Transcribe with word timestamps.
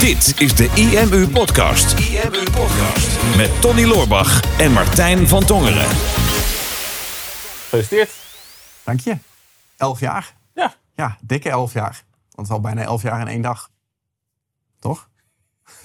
Dit 0.00 0.34
is 0.40 0.54
de 0.54 0.70
IMU 0.74 1.28
Podcast. 1.28 1.98
IMU 1.98 2.42
Podcast. 2.50 3.36
Met 3.36 3.60
Tony 3.60 3.84
Loorbach 3.84 4.58
en 4.58 4.72
Martijn 4.72 5.28
van 5.28 5.44
Tongeren. 5.44 5.86
Gefeliciteerd. 7.62 8.10
Dank 8.84 9.00
je. 9.00 9.16
Elf 9.76 10.00
jaar. 10.00 10.34
Ja. 10.54 10.74
Ja, 10.94 11.16
dikke 11.20 11.50
elf 11.50 11.72
jaar. 11.72 12.02
Want 12.34 12.34
het 12.34 12.46
is 12.46 12.50
al 12.52 12.60
bijna 12.60 12.82
elf 12.82 13.02
jaar 13.02 13.20
in 13.20 13.26
één 13.28 13.42
dag. 13.42 13.68
Toch? 14.80 15.08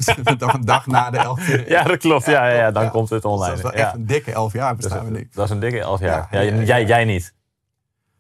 Toch 0.38 0.54
een 0.54 0.66
dag 0.66 0.88
na 0.88 1.10
de 1.10 1.18
elf 1.18 1.48
jaar. 1.48 1.70
Ja, 1.70 1.84
dat 1.84 1.98
klopt. 1.98 2.26
Ja, 2.26 2.48
ja, 2.48 2.56
ja, 2.56 2.72
dan 2.72 2.84
Ja. 2.84 2.90
komt 2.90 3.10
het 3.10 3.22
Dus 3.22 3.32
online. 3.32 3.48
dat 3.50 3.58
is 3.58 3.72
wel 3.72 3.78
ja. 3.82 3.86
echt 3.86 3.96
een 3.96 4.06
dikke 4.06 4.32
elf 4.32 4.54
jaar 4.54 4.70
dat, 4.76 4.78
is, 4.78 4.84
bestaan 4.86 5.06
we 5.06 5.12
nu. 5.12 5.30
dat 5.34 5.46
is 5.46 5.52
een 5.52 5.60
dikke 5.60 5.80
elf 5.80 6.00
jaar. 6.00 6.28
Ja, 6.32 6.40
Ja, 6.42 6.52
ja, 6.52 6.56
ja. 6.56 6.62
Jij, 6.64 6.86
jij 6.86 7.06
niet. 7.06 7.34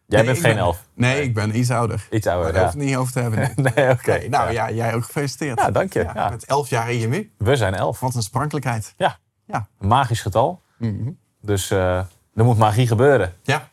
Jij 0.08 0.18
Nee, 0.22 0.26
bent 0.32 0.40
geen 0.44 0.54
ben- 0.54 0.64
elf. 0.64 0.84
Nee, 0.94 1.22
ik 1.22 1.34
ben 1.34 1.58
iets 1.58 1.72
ouder. 1.72 2.08
Iets 2.12 2.28
ouder, 2.28 2.52
daar 2.54 2.62
ja. 2.62 2.66
hoef 2.66 2.74
ik 2.74 2.80
het 2.80 2.90
niet 2.90 2.98
over 2.98 3.14
te 3.14 3.20
hebben. 3.20 3.52
Nee, 3.56 3.90
oké. 3.96 4.28
Nou 4.30 4.52
Ja. 4.52 4.68
ja. 4.68 4.72
jij 4.72 4.94
ook 4.96 5.06
gefeliciteerd. 5.06 5.60
Ja, 5.60 5.72
dank 5.72 5.94
je. 5.94 6.10
Ja. 6.14 6.30
Met 6.30 6.46
elf 6.46 6.70
jaar 6.70 6.92
IMU. 6.92 7.32
We 7.38 7.56
zijn 7.56 7.76
elf. 7.76 8.00
Wat 8.00 8.16
een 8.16 8.22
sprankelijkheid. 8.22 8.94
Ja. 8.98 9.18
Ja. 9.46 9.68
Een 9.80 9.88
magisch 9.88 10.22
getal. 10.22 10.62
Mhm. 10.78 11.10
Dus 11.42 11.72
eh, 11.72 11.98
er 12.36 12.44
moet 12.44 12.58
magie 12.58 12.88
gebeuren. 12.88 13.34
Ja. 13.44 13.70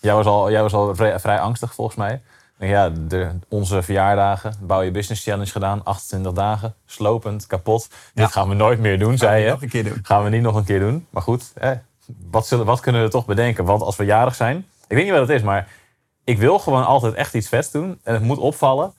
Jij 0.00 0.14
was 0.14 0.26
al, 0.26 0.50
jij 0.50 0.62
was 0.62 0.72
al 0.74 0.94
vrij, 0.94 1.20
vrij 1.20 1.40
angstig 1.40 1.74
volgens 1.74 1.96
mij. 1.96 2.22
Ja, 2.58 2.88
de, 2.90 3.30
onze 3.48 3.82
verjaardagen, 3.82 4.54
bouw 4.60 4.80
je 4.80 4.90
business 4.90 5.24
challenge 5.24 5.50
gedaan, 5.50 5.84
28 5.84 6.32
dagen, 6.32 6.74
slopend, 6.86 7.46
kapot. 7.46 7.88
Ja. 7.90 8.22
Dit 8.24 8.32
gaan 8.32 8.48
we 8.48 8.54
nooit 8.54 8.78
meer 8.80 8.98
doen, 8.98 9.18
zei 9.18 9.44
je. 9.44 9.50
Nog 9.50 9.62
een 9.62 9.68
keer 9.68 9.84
doen. 9.84 9.98
Gaan 10.02 10.24
we 10.24 10.30
niet 10.30 10.42
nog 10.42 10.54
een 10.54 10.64
keer 10.64 10.80
doen. 10.80 11.06
Maar 11.10 11.22
goed, 11.22 11.52
eh, 11.54 11.70
wat, 12.30 12.46
zullen, 12.46 12.66
wat 12.66 12.80
kunnen 12.80 13.02
we 13.02 13.08
toch 13.08 13.26
bedenken? 13.26 13.64
Want 13.64 13.82
als 13.82 13.96
we 13.96 14.04
jarig 14.04 14.34
zijn, 14.34 14.66
ik 14.90 14.96
weet 14.96 15.04
niet 15.04 15.12
wat 15.12 15.28
het 15.28 15.36
is, 15.36 15.42
maar 15.42 15.68
ik 16.24 16.38
wil 16.38 16.58
gewoon 16.58 16.84
altijd 16.86 17.14
echt 17.14 17.34
iets 17.34 17.48
vets 17.48 17.70
doen. 17.70 17.98
En 18.02 18.14
het 18.14 18.22
moet 18.22 18.38
opvallen. 18.38 18.92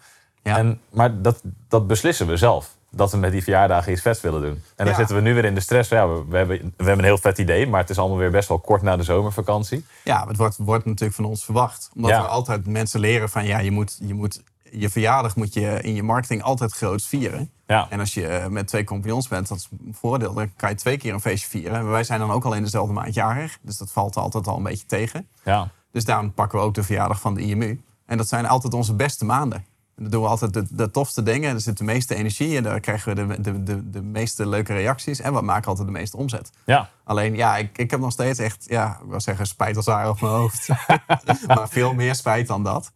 Ja. 0.44 0.58
En, 0.58 0.82
maar 0.90 1.22
dat, 1.22 1.41
dat 1.68 1.88
beslissen 1.88 2.27
we 2.27 2.38
zelf. 2.38 2.76
Dat 2.90 3.12
we 3.12 3.18
met 3.18 3.32
die 3.32 3.44
verjaardagen 3.44 3.91
iets 3.91 4.02
vets 4.02 4.22
willen 4.22 4.41
doen. 4.41 4.52
En 4.52 4.62
dan 4.76 4.88
Ja. 4.88 4.94
zitten 4.96 5.16
we 5.16 5.21
nu 5.21 5.34
weer 5.34 5.46
in 5.46 5.55
de 5.55 5.60
stress. 5.62 5.90
Ja, 5.90 6.07
we, 6.10 6.24
we, 6.29 6.38
hebben, 6.38 6.57
we 6.57 6.71
hebben 6.77 6.98
een 6.98 7.04
heel 7.04 7.18
vet 7.18 7.38
idee, 7.38 7.68
maar 7.68 7.79
het 7.79 7.90
is 7.90 7.98
allemaal 7.98 8.18
weer 8.18 8.32
best 8.32 8.48
wel 8.48 8.60
kort 8.60 8.82
na 8.82 8.96
de 8.98 9.04
zomervakantie. 9.04 9.85
Ja, 10.04 10.27
het 10.27 10.38
wordt, 10.38 10.57
wordt 10.57 10.85
natuurlijk 10.85 11.13
van 11.16 11.26
ons 11.26 11.46
verwacht. 11.46 11.90
Omdat 11.96 12.12
Ja. 12.12 12.21
we 12.21 12.27
altijd 12.27 12.68
mensen 12.68 12.99
leren 12.99 13.29
van 13.29 13.46
ja, 13.46 13.60
je 13.60 13.71
moet, 13.71 13.98
je 14.05 14.13
moet 14.13 14.41
je 14.73 14.90
verjaardag 14.90 15.35
moet 15.35 15.54
je 15.54 15.79
in 15.82 15.94
je 15.96 16.04
marketing 16.04 16.44
altijd 16.44 16.71
groots 16.71 17.07
vieren. 17.07 17.51
Ja, 17.68 17.88
En 17.90 17.99
als 17.99 18.13
je 18.13 18.27
eh, 18.27 18.48
met 18.48 18.68
twee 18.68 18.84
compagnons 18.84 19.27
bent, 19.27 19.48
dat 19.48 19.57
is 19.57 19.68
een 19.85 19.94
voordeel. 19.99 20.34
Dan 20.34 20.51
kan 20.55 20.70
je 20.70 20.76
twee 20.76 20.98
keer 20.98 21.13
een 21.13 21.21
feestje 21.21 21.49
vieren. 21.49 21.90
Wij 21.90 22.04
zijn 22.04 22.20
dan 22.20 22.32
ook 22.32 22.44
al 22.46 22.54
in 22.54 22.63
dezelfde 22.63 22.94
maand 22.94 23.13
jarig. 23.13 23.57
Dus 23.62 23.77
dat 23.77 23.91
valt 23.91 24.16
altijd 24.18 24.48
al 24.48 24.57
een 24.57 24.63
beetje 24.63 24.85
tegen. 24.85 25.27
ja. 25.44 25.70
Dus 25.92 26.06
daarom 26.06 26.34
pakken 26.34 26.60
we 26.60 26.66
ook 26.66 26.74
de 26.74 26.84
verjaardag 26.84 27.22
van 27.22 27.34
de 27.34 27.42
IMU. 27.42 27.82
En 28.06 28.18
dat 28.18 28.28
zijn 28.28 28.46
altijd 28.46 28.74
onze 28.74 28.94
beste 28.94 29.26
maanden. 29.26 29.66
En 29.96 30.04
dan 30.04 30.12
doen 30.12 30.22
we 30.22 30.28
altijd 30.28 30.54
de, 30.54 30.66
de 30.70 30.92
tofste 30.92 31.24
dingen. 31.24 31.54
Er 31.54 31.62
zit 31.62 31.78
de 31.78 31.84
meeste 31.84 32.16
energie 32.16 32.56
in. 32.56 32.64
Daar 32.64 32.80
krijgen 32.80 33.16
we 33.16 33.28
de, 33.28 33.42
de, 33.42 33.64
de, 33.64 33.90
de 33.90 34.02
meeste 34.02 34.48
leuke 34.48 34.74
reacties. 34.74 35.20
En 35.20 35.34
we 35.34 35.42
maken 35.42 35.68
altijd 35.68 35.88
de 35.88 35.94
meeste 35.94 36.18
omzet. 36.18 36.52
ja. 36.66 36.90
Alleen, 37.04 37.36
ja, 37.36 37.58
ik, 37.58 37.78
ik 37.78 37.92
heb 37.92 38.00
nog 38.00 38.12
steeds 38.12 38.40
echt, 38.40 38.66
ja, 38.68 39.00
ik 39.04 39.10
wil 39.10 39.22
zeggen, 39.22 39.48
spijt 39.48 39.76
als 39.76 39.86
haar 39.86 40.10
op 40.10 40.22
mijn 40.22 40.34
hoofd. 40.34 40.68
maar 41.48 41.70
veel 41.70 41.94
meer 41.94 42.16
spijt 42.16 42.48
dan 42.48 42.64
dat. 42.64 42.92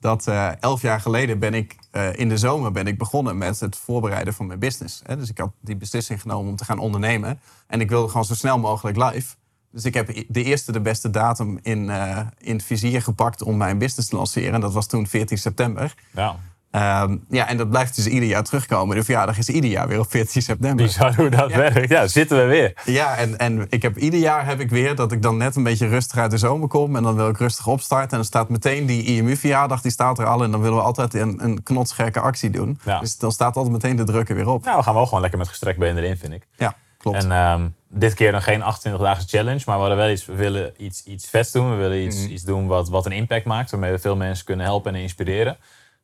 Dat 0.00 0.26
eh, 0.26 0.62
elf 0.62 0.82
jaar 0.82 1.00
geleden 1.00 1.38
ben 1.38 1.54
ik 1.54 1.76
eh, 1.90 2.12
in 2.12 2.28
de 2.28 2.36
zomer 2.36 2.72
ben 2.72 2.86
ik 2.86 2.98
begonnen 2.98 3.38
met 3.38 3.60
het 3.60 3.76
voorbereiden 3.76 4.34
van 4.34 4.46
mijn 4.46 4.58
business. 4.58 5.02
Hè. 5.04 5.16
Dus 5.16 5.30
ik 5.30 5.38
had 5.38 5.52
die 5.60 5.76
beslissing 5.76 6.20
genomen 6.20 6.50
om 6.50 6.56
te 6.56 6.64
gaan 6.64 6.78
ondernemen. 6.78 7.40
En 7.66 7.80
ik 7.80 7.88
wilde 7.88 8.08
gewoon 8.08 8.24
zo 8.24 8.34
snel 8.34 8.58
mogelijk 8.58 8.96
live. 8.96 9.34
Dus 9.72 9.84
ik 9.84 9.94
heb 9.94 10.24
de 10.28 10.42
eerste, 10.42 10.72
de 10.72 10.80
beste 10.80 11.10
datum 11.10 11.58
in, 11.62 11.90
eh, 11.90 12.18
in 12.38 12.54
het 12.54 12.64
vizier 12.64 13.02
gepakt 13.02 13.42
om 13.42 13.56
mijn 13.56 13.78
business 13.78 14.08
te 14.08 14.16
lanceren. 14.16 14.54
En 14.54 14.60
dat 14.60 14.72
was 14.72 14.86
toen 14.86 15.06
14 15.06 15.38
september. 15.38 15.94
ja. 16.10 16.36
Ehm, 16.72 17.16
ja, 17.28 17.48
en 17.48 17.56
dat 17.56 17.70
blijft 17.70 17.96
dus 17.96 18.06
ieder 18.06 18.28
jaar 18.28 18.42
terugkomen. 18.42 18.96
De 18.96 19.04
verjaardag 19.04 19.38
is 19.38 19.48
ieder 19.48 19.70
jaar 19.70 19.88
weer 19.88 19.98
op 19.98 20.10
14 20.10 20.42
september. 20.42 20.84
Bizar 20.84 21.14
hoe 21.14 21.28
dat 21.28 21.52
werkt. 21.52 21.88
Ja, 21.88 22.06
zitten 22.06 22.38
we 22.38 22.44
weer. 22.44 22.72
Ja, 22.84 23.16
en, 23.16 23.38
en 23.38 23.66
ik 23.68 23.82
heb, 23.82 23.96
ieder 23.96 24.20
jaar 24.20 24.46
heb 24.46 24.60
ik 24.60 24.70
weer 24.70 24.96
dat 24.96 25.12
ik 25.12 25.22
dan 25.22 25.36
net 25.36 25.56
een 25.56 25.62
beetje 25.62 25.88
rustig 25.88 26.18
uit 26.18 26.30
de 26.30 26.38
zomer 26.38 26.68
kom. 26.68 26.96
En 26.96 27.02
dan 27.02 27.14
wil 27.14 27.28
ik 27.28 27.38
rustig 27.38 27.66
opstarten. 27.66 28.10
En 28.10 28.16
dan 28.16 28.24
staat 28.24 28.48
meteen 28.48 28.86
die 28.86 29.04
IMU-verjaardag, 29.04 29.80
die 29.80 29.90
staat 29.90 30.18
er 30.18 30.26
al. 30.26 30.42
En 30.42 30.50
dan 30.50 30.60
willen 30.60 30.76
we 30.76 30.82
altijd 30.82 31.14
een, 31.14 31.44
een 31.44 31.62
knotsgekke 31.62 32.20
actie 32.20 32.50
doen. 32.50 32.78
Ja. 32.84 33.00
Dus 33.00 33.18
dan 33.18 33.32
staat 33.32 33.56
altijd 33.56 33.72
meteen 33.72 33.96
de 33.96 34.04
druk 34.04 34.28
er 34.28 34.34
weer 34.34 34.48
op. 34.48 34.64
Nou, 34.64 34.76
we 34.76 34.82
gaan 34.82 34.94
wel 34.94 35.04
gewoon 35.04 35.20
lekker 35.20 35.38
met 35.38 35.48
gestrekt 35.48 35.78
been 35.78 35.96
erin, 35.96 36.16
vind 36.16 36.32
ik. 36.32 36.46
Ja, 36.56 36.74
klopt. 36.98 37.24
En 37.24 37.32
ehm, 37.32 37.68
dit 37.94 38.14
keer 38.14 38.32
dan 38.32 38.42
geen 38.42 38.62
28 38.62 39.02
dagen 39.02 39.28
challenge, 39.28 39.62
maar 39.66 39.74
we 39.74 39.80
hadden 39.80 39.96
wel 39.98 40.10
iets, 40.10 40.24
we 40.26 40.34
willen 40.34 40.72
iets, 40.76 41.04
iets 41.04 41.28
vets 41.28 41.50
doen. 41.52 41.70
We 41.70 41.76
willen 41.76 42.02
iets, 42.04 42.16
Mhm. 42.22 42.30
iets 42.32 42.42
doen 42.42 42.66
wat, 42.66 42.88
wat 42.88 43.06
een 43.06 43.12
impact 43.12 43.44
maakt, 43.44 43.70
waarmee 43.70 43.90
we 43.92 43.98
veel 43.98 44.16
mensen 44.16 44.44
kunnen 44.44 44.66
helpen 44.66 44.94
en 44.94 45.00
inspireren. 45.00 45.56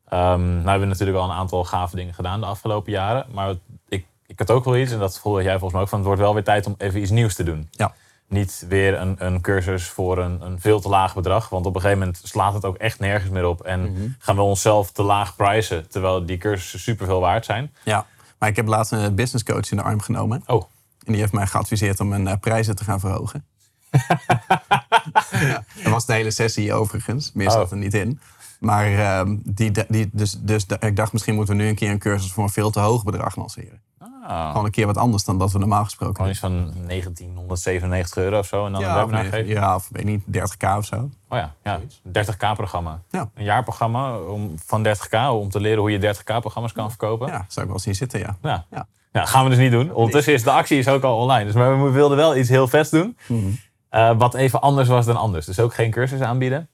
Ehm 0.09 0.41
nou 0.47 0.55
hebben 0.69 0.81
we 0.81 0.87
natuurlijk 0.87 1.19
al 1.19 1.25
een 1.25 1.37
aantal 1.37 1.65
gave 1.65 1.97
dingen 1.97 2.15
gedaan 2.15 2.41
de 2.41 2.47
afgelopen 2.47 2.93
jaren. 2.93 3.27
Maar 3.33 3.55
ik, 3.89 4.05
ik 4.27 4.39
had 4.39 4.51
ook 4.51 4.65
wel 4.65 4.77
iets, 4.77 4.93
en 4.93 4.99
dat 4.99 5.19
voelde 5.19 5.43
jij 5.43 5.53
volgens 5.53 5.73
mij 5.73 5.83
ook, 5.83 5.89
van 5.89 5.99
het 5.99 6.07
wordt 6.07 6.23
wel 6.23 6.35
weer 6.35 6.45
tijd 6.45 6.67
om 6.67 6.75
even 6.79 7.01
iets 7.01 7.11
nieuws 7.11 7.35
te 7.35 7.43
doen. 7.45 7.69
Ja. 7.71 7.93
Niet 8.29 8.65
weer 8.69 9.01
een, 9.01 9.17
een 9.19 9.41
cursus 9.41 9.89
voor 9.89 10.19
een, 10.19 10.41
een 10.43 10.61
veel 10.61 10.81
te 10.81 10.89
laag 10.89 11.15
bedrag. 11.15 11.49
Want 11.49 11.67
op 11.67 11.75
een 11.75 11.81
gegeven 11.81 12.01
moment 12.03 12.21
slaat 12.25 12.55
het 12.55 12.65
ook 12.65 12.77
echt 12.77 12.99
nergens 12.99 13.31
meer 13.31 13.47
op. 13.47 13.61
En 13.61 13.81
Mhm. 13.93 14.09
gaan 14.19 14.37
we 14.37 14.43
onszelf 14.43 14.91
te 14.91 15.03
laag 15.03 15.37
prijzen, 15.37 15.89
terwijl 15.89 16.27
die 16.27 16.37
cursussen 16.39 16.79
superveel 16.81 17.21
waard 17.21 17.45
zijn. 17.45 17.75
ja. 17.85 18.07
Maar 18.39 18.49
ik 18.49 18.57
heb 18.57 18.67
laatst 18.67 18.93
een 18.93 19.15
business 19.15 19.45
coach 19.45 19.71
in 19.71 19.77
de 19.77 19.83
arm 19.83 20.01
genomen. 20.01 20.43
Oh, 20.47 20.63
En 21.09 21.15
die 21.15 21.23
heeft 21.23 21.33
mij 21.35 21.47
geadviseerd 21.47 22.01
om 22.01 22.09
mijn 22.09 22.29
eh, 22.29 22.35
prijzen 22.41 22.77
te 22.77 22.85
gaan 22.85 23.01
verhogen. 23.01 23.45
ja, 25.31 25.65
dat 25.83 25.93
was 25.93 26.07
de 26.07 26.13
hele 26.13 26.31
sessie 26.31 26.73
overigens. 26.75 27.33
Meer 27.33 27.47
Oh. 27.47 27.53
zat 27.53 27.71
er 27.71 27.77
niet 27.77 27.95
in. 27.95 28.21
Maar 28.61 28.87
ehm, 28.87 29.37
die, 29.45 29.71
die, 29.89 30.11
dus, 30.13 30.33
dus 30.41 30.67
ik 30.81 30.97
dacht, 30.97 31.13
misschien 31.13 31.35
moeten 31.35 31.57
we 31.57 31.63
nu 31.63 31.69
een 31.69 31.75
keer 31.75 31.91
een 31.91 31.99
cursus 31.99 32.33
voor 32.33 32.45
een 32.45 32.51
veel 32.51 32.71
te 32.71 32.81
hoog 32.81 33.05
bedrag 33.05 33.37
lanceren. 33.37 33.81
ah. 34.23 34.49
Gewoon 34.51 34.65
een 34.65 34.71
keer 34.71 34.87
wat 34.87 34.97
anders 34.97 35.25
dan 35.25 35.39
dat 35.39 35.53
we 35.53 35.59
normaal 35.59 35.85
gesproken 35.85 36.17
Gewoon 36.17 36.31
iets 36.31 36.41
van 36.41 36.53
1997 36.87 38.17
euro 38.23 38.39
of 38.39 38.47
zo. 38.47 38.67
En 38.67 38.73
dan 38.73 38.83
een 38.83 38.89
Ja, 38.89 38.95
webinar 38.99 39.25
of, 39.25 39.29
geven. 39.29 39.47
ja, 39.47 39.75
of 39.75 39.89
weet 39.93 40.05
niet, 40.05 40.23
30k 40.37 40.77
of 40.77 40.85
zo. 40.85 41.11
Oh 41.29 41.39
ja, 41.39 41.55
ja 41.63 41.81
30k 42.09 42.55
programma. 42.57 43.01
Ja. 43.11 43.31
Een 43.35 43.45
jaarprogramma 43.45 44.19
om, 44.19 44.55
van 44.65 44.87
30k 44.87 45.19
om 45.31 45.49
te 45.51 45.61
leren 45.61 45.79
hoe 45.81 45.91
je 45.91 46.15
30k 46.15 46.23
programma's 46.41 46.73
kan 46.73 46.89
verkopen. 46.89 47.29
Ja, 47.29 47.45
zou 47.49 47.67
ik 47.67 47.73
wel 47.73 47.81
zien 47.81 47.95
zitten, 47.95 48.21
ja. 48.21 48.37
Ja. 48.43 48.67
Ja. 48.71 48.87
Ja, 49.13 49.25
gaan 49.25 49.45
we 49.45 49.51
dus 49.51 49.59
niet 49.59 49.71
doen. 49.71 49.95
Ondertussen 49.95 50.33
is 50.33 50.43
de 50.43 50.51
actie 50.51 50.79
is 50.79 50.89
ook 50.89 51.03
al 51.03 51.17
online. 51.17 51.45
Dus 51.45 51.55
maar 51.55 51.85
we 51.85 51.91
wilden 51.91 52.17
wel 52.17 52.37
iets 52.37 52.49
heel 52.49 52.69
vets 52.69 52.91
doen. 52.91 53.19
Eh, 53.89 54.19
wat 54.19 54.35
even 54.35 54.61
anders 54.61 54.89
was 54.89 55.07
dan 55.07 55.17
anders. 55.17 55.47
Dus 55.47 55.61
ook 55.61 55.75
geen 55.75 55.91
cursus 55.91 56.21
aanbieden. 56.21 56.69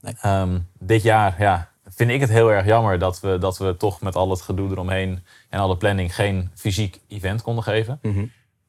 Nee. 0.00 0.14
Ehm, 0.20 0.58
dit 0.78 1.02
jaar 1.02 1.34
ja, 1.38 1.70
vind 1.84 2.10
ik 2.10 2.20
het 2.20 2.30
heel 2.30 2.52
erg 2.52 2.66
jammer 2.66 2.98
dat 2.98 3.20
we, 3.20 3.38
dat 3.38 3.58
we 3.58 3.76
toch 3.76 4.00
met 4.00 4.16
al 4.16 4.30
het 4.30 4.40
gedoe 4.40 4.70
eromheen 4.70 5.24
en 5.48 5.60
alle 5.60 5.76
planning 5.76 6.14
geen 6.14 6.50
fysiek 6.54 7.00
event 7.08 7.42
konden 7.42 7.64
geven. 7.64 7.98
Mhm. 8.02 8.26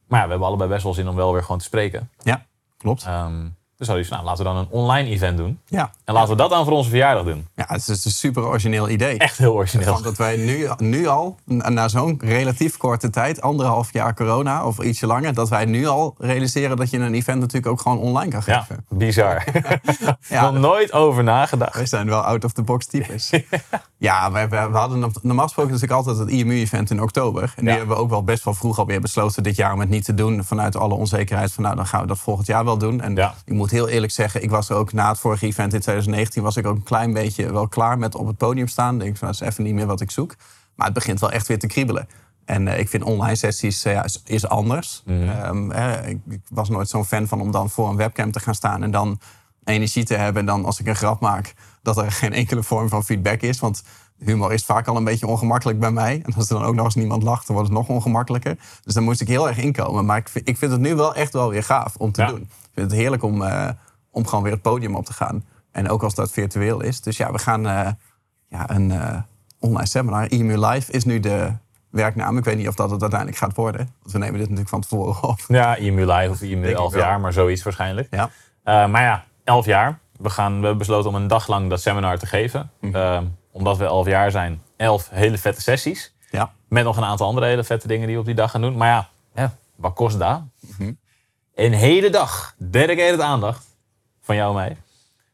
Maar 0.08 0.20
ja, 0.20 0.26
we 0.26 0.30
hebben 0.30 0.48
allebei 0.48 0.70
best 0.70 0.84
wel 0.84 0.94
zin 0.94 1.08
om 1.08 1.16
wel 1.16 1.34
weer 1.34 1.42
gewoon 1.42 1.58
te 1.58 1.64
spreken. 1.64 2.10
Ja, 2.24 2.46
klopt. 2.78 3.04
Ehm, 3.06 3.48
dus 3.78 3.88
hadden 3.88 4.06
we 4.06 4.12
nou, 4.12 4.24
laten 4.26 4.44
we 4.46 4.50
dan 4.52 4.58
een 4.60 4.68
online 4.70 5.10
event 5.10 5.38
doen. 5.38 5.60
Ja. 5.66 5.92
En 6.04 6.14
laten 6.14 6.30
we 6.30 6.36
dat 6.36 6.50
dan 6.50 6.64
voor 6.66 6.74
onze 6.74 6.90
verjaardag 6.90 7.24
doen. 7.24 7.48
ja, 7.56 7.64
het 7.68 7.78
is 7.78 7.86
dus 7.86 8.06
een 8.06 8.12
super 8.12 8.44
origineel 8.46 8.90
idee. 8.90 9.18
Echt 9.18 9.38
heel 9.38 9.54
origineel. 9.54 10.02
Dat 10.02 10.18
wij 10.18 10.38
nu, 10.38 10.68
nu 10.78 11.08
al, 11.08 11.36
na 11.46 11.88
zo'n 11.88 12.20
relatief 12.24 12.78
korte 12.78 13.10
tijd, 13.10 13.42
anderhalf 13.42 13.94
jaar 13.94 14.14
corona 14.14 14.66
of 14.66 14.80
ietsje 14.80 15.08
langer, 15.08 15.34
dat 15.34 15.50
wij 15.50 15.66
nu 15.66 15.88
al 15.88 16.16
realiseren 16.18 16.78
dat 16.78 16.90
je 16.90 16.98
een 16.98 17.14
event 17.14 17.40
natuurlijk 17.40 17.68
ook 17.72 17.82
gewoon 17.82 18.00
online 18.00 18.32
kan 18.32 18.42
Ja, 18.46 18.60
geven. 18.60 18.86
bizar. 18.90 19.44
Ja, 20.30 20.42
Nog 20.52 20.62
nooit 20.62 20.92
over 20.94 21.24
nagedacht. 21.24 21.76
wij 21.76 21.86
zijn 21.86 22.08
wel 22.08 22.22
out-of-the-box 22.22 22.86
types. 22.86 23.30
ja, 23.98 24.32
we, 24.32 24.40
we, 24.48 24.70
we 24.72 24.78
hadden 24.78 25.12
normaal 25.22 25.46
gesproken 25.46 25.72
natuurlijk 25.74 26.00
altijd 26.00 26.18
het 26.18 26.30
IMU-event 26.30 26.90
in 26.92 27.02
oktober. 27.02 27.44
En 27.44 27.52
die 27.56 27.66
Ja. 27.70 27.78
hebben 27.78 27.96
we 27.96 28.02
ook 28.02 28.10
wel 28.10 28.24
best 28.24 28.44
wel 28.44 28.54
vroeg 28.54 28.80
alweer 28.80 29.02
besloten 29.02 29.44
dit 29.44 29.56
jaar 29.56 29.74
om 29.74 29.80
het 29.80 29.90
niet 29.90 30.06
te 30.06 30.14
doen. 30.14 30.44
Vanuit 30.44 30.76
alle 30.76 30.94
onzekerheid 30.94 31.54
van 31.54 31.64
nou, 31.64 31.76
dan 31.76 31.86
gaan 31.88 32.02
we 32.02 32.08
dat 32.08 32.20
volgend 32.20 32.48
jaar 32.48 32.66
wel 32.66 32.78
doen. 32.78 33.02
En 33.02 33.16
Ja. 33.16 33.34
ik 33.46 33.54
moet 33.54 33.65
heel 33.72 33.90
eerlijk 33.90 34.12
zeggen, 34.12 34.44
ik 34.44 34.50
was 34.50 34.70
er 34.70 34.76
ook 34.76 34.94
na 34.94 35.10
het 35.10 35.20
vorige 35.20 35.46
event 35.46 35.74
in 35.74 35.80
2019, 35.80 36.44
was 36.44 36.58
ik 36.58 36.66
ook 36.66 36.76
een 36.76 36.84
klein 36.84 37.14
beetje 37.14 37.52
wel 37.52 37.68
klaar 37.68 37.98
met 37.98 38.16
op 38.16 38.28
het 38.28 38.38
podium 38.38 38.68
staan. 38.68 39.00
Denk 39.00 39.18
van, 39.18 39.28
dat 39.28 39.42
is 39.42 39.48
even 39.48 39.64
niet 39.64 39.74
meer 39.74 39.86
wat 39.86 40.02
ik 40.02 40.12
zoek. 40.12 40.36
Maar 40.76 40.86
het 40.86 40.96
begint 40.96 41.20
wel 41.20 41.32
echt 41.32 41.48
weer 41.48 41.60
te 41.60 41.68
kriebelen. 41.68 42.08
En 42.46 42.68
eh, 42.68 42.80
ik 42.80 42.90
vind 42.90 43.04
online 43.04 43.36
sessies 43.36 43.86
eh, 43.86 43.94
ja, 43.94 44.04
is, 44.04 44.22
is 44.26 44.48
anders. 44.48 45.04
Ehm, 45.06 45.72
eh, 45.72 46.10
ik, 46.10 46.20
ik 46.30 46.42
was 46.50 46.70
nooit 46.70 46.90
zo'n 46.90 47.06
fan 47.06 47.28
van 47.28 47.42
om 47.42 47.52
dan 47.52 47.70
voor 47.70 47.90
een 47.90 47.96
webcam 47.96 48.32
te 48.32 48.40
gaan 48.40 48.56
staan 48.56 48.84
en 48.84 48.92
dan 48.92 49.20
energie 49.66 50.04
te 50.04 50.16
hebben. 50.16 50.40
En 50.42 50.46
dan 50.48 50.66
als 50.66 50.80
ik 50.80 50.88
een 50.88 50.96
grap 50.96 51.20
maak, 51.20 51.54
dat 51.82 51.98
er 51.98 52.12
geen 52.12 52.34
enkele 52.34 52.64
vorm 52.64 52.90
van 52.90 53.04
feedback 53.04 53.42
is. 53.42 53.60
Want 53.60 53.84
humor 54.20 54.54
is 54.54 54.66
vaak 54.66 54.88
al 54.88 54.96
een 54.96 55.04
beetje 55.04 55.28
ongemakkelijk 55.28 55.80
bij 55.80 55.92
mij. 55.92 56.22
En 56.26 56.34
als 56.34 56.50
er 56.50 56.56
dan 56.56 56.66
ook 56.66 56.76
nog 56.76 56.86
eens 56.86 56.96
niemand 56.96 57.24
lacht, 57.24 57.48
dan 57.48 57.56
wordt 57.56 57.70
het 57.72 57.78
nog 57.80 57.88
ongemakkelijker. 57.90 58.58
Dus 58.84 58.94
dan 58.94 59.04
moest 59.04 59.22
ik 59.22 59.28
heel 59.28 59.48
erg 59.48 59.58
inkomen. 59.58 60.06
Maar 60.06 60.18
ik 60.18 60.30
vind, 60.30 60.48
ik 60.48 60.58
vind 60.58 60.72
het 60.72 60.82
nu 60.82 60.96
wel 60.96 61.16
echt 61.16 61.34
wel 61.34 61.50
weer 61.50 61.64
gaaf 61.64 61.96
om 61.96 62.12
te 62.12 62.22
Ja. 62.22 62.28
doen. 62.28 62.42
Ik 62.42 62.72
vind 62.74 62.92
het 62.92 63.00
heerlijk 63.00 63.24
om, 63.24 63.42
eh, 63.44 63.70
om 64.12 64.28
gewoon 64.28 64.44
weer 64.44 64.54
het 64.54 64.62
podium 64.62 64.96
op 64.96 65.06
te 65.06 65.14
gaan. 65.14 65.44
En 65.72 65.90
ook 65.90 66.04
als 66.04 66.16
dat 66.16 66.32
virtueel 66.32 66.82
is. 66.82 67.02
Dus 67.02 67.18
ja, 67.18 67.32
we 67.32 67.40
gaan 67.40 67.68
eh, 67.68 67.90
ja, 68.50 68.70
een 68.70 68.92
eh, 68.92 69.18
online 69.60 69.88
seminar. 69.88 70.28
EMU 70.28 70.58
Live 70.66 70.92
is 70.92 71.04
nu 71.06 71.20
de 71.20 71.52
werknaam. 71.90 72.38
Ik 72.38 72.44
weet 72.44 72.58
niet 72.58 72.68
of 72.68 72.76
dat 72.76 72.92
het 72.92 73.02
uiteindelijk 73.02 73.40
gaat 73.40 73.56
worden. 73.56 73.90
Want 74.02 74.12
we 74.12 74.18
nemen 74.18 74.34
dit 74.34 74.42
natuurlijk 74.42 74.70
van 74.70 74.82
tevoren 74.82 75.24
op. 75.24 75.40
Ja, 75.48 75.76
IMU 75.76 76.06
Live 76.06 76.30
of 76.32 76.42
ik 76.42 76.64
11 76.76 76.94
wel. 76.94 77.02
jaar, 77.02 77.20
maar 77.20 77.34
zoiets 77.34 77.64
waarschijnlijk. 77.64 78.08
Ja. 78.12 78.30
Maar 78.88 79.02
ja, 79.02 79.24
11 79.46 79.66
jaar. 79.66 80.00
We, 80.18 80.30
gaan, 80.30 80.52
we 80.52 80.60
hebben 80.60 80.78
besloten 80.78 81.10
om 81.10 81.16
een 81.16 81.28
dag 81.28 81.48
lang 81.48 81.70
dat 81.70 81.82
seminar 81.82 82.18
te 82.18 82.26
geven. 82.26 82.72
Mhm. 82.82 82.96
Eh, 82.96 83.22
omdat 83.52 83.78
we 83.78 83.86
11 83.86 84.08
jaar 84.08 84.32
zijn, 84.32 84.62
11 84.78 85.10
hele 85.12 85.38
vette 85.38 85.62
sessies. 85.62 86.14
Met 86.68 86.84
nog 86.84 86.98
een 86.98 87.04
aantal 87.04 87.28
andere 87.28 87.46
hele 87.46 87.64
vette 87.64 87.88
dingen 87.88 88.06
die 88.06 88.16
we 88.16 88.22
op 88.22 88.26
die 88.28 88.36
dag 88.36 88.52
gaan 88.52 88.62
doen. 88.62 88.78
Maar 88.78 88.88
ja, 88.88 89.10
ja 89.36 89.54
wat 89.76 89.94
kost 89.94 90.20
dat? 90.20 90.42
Een 91.56 91.74
hele 91.74 92.10
dag 92.10 92.56
dedicated 92.58 93.20
aandacht 93.20 93.66
van 94.22 94.36
jou 94.36 94.50
en 94.50 94.56
mij. 94.56 94.78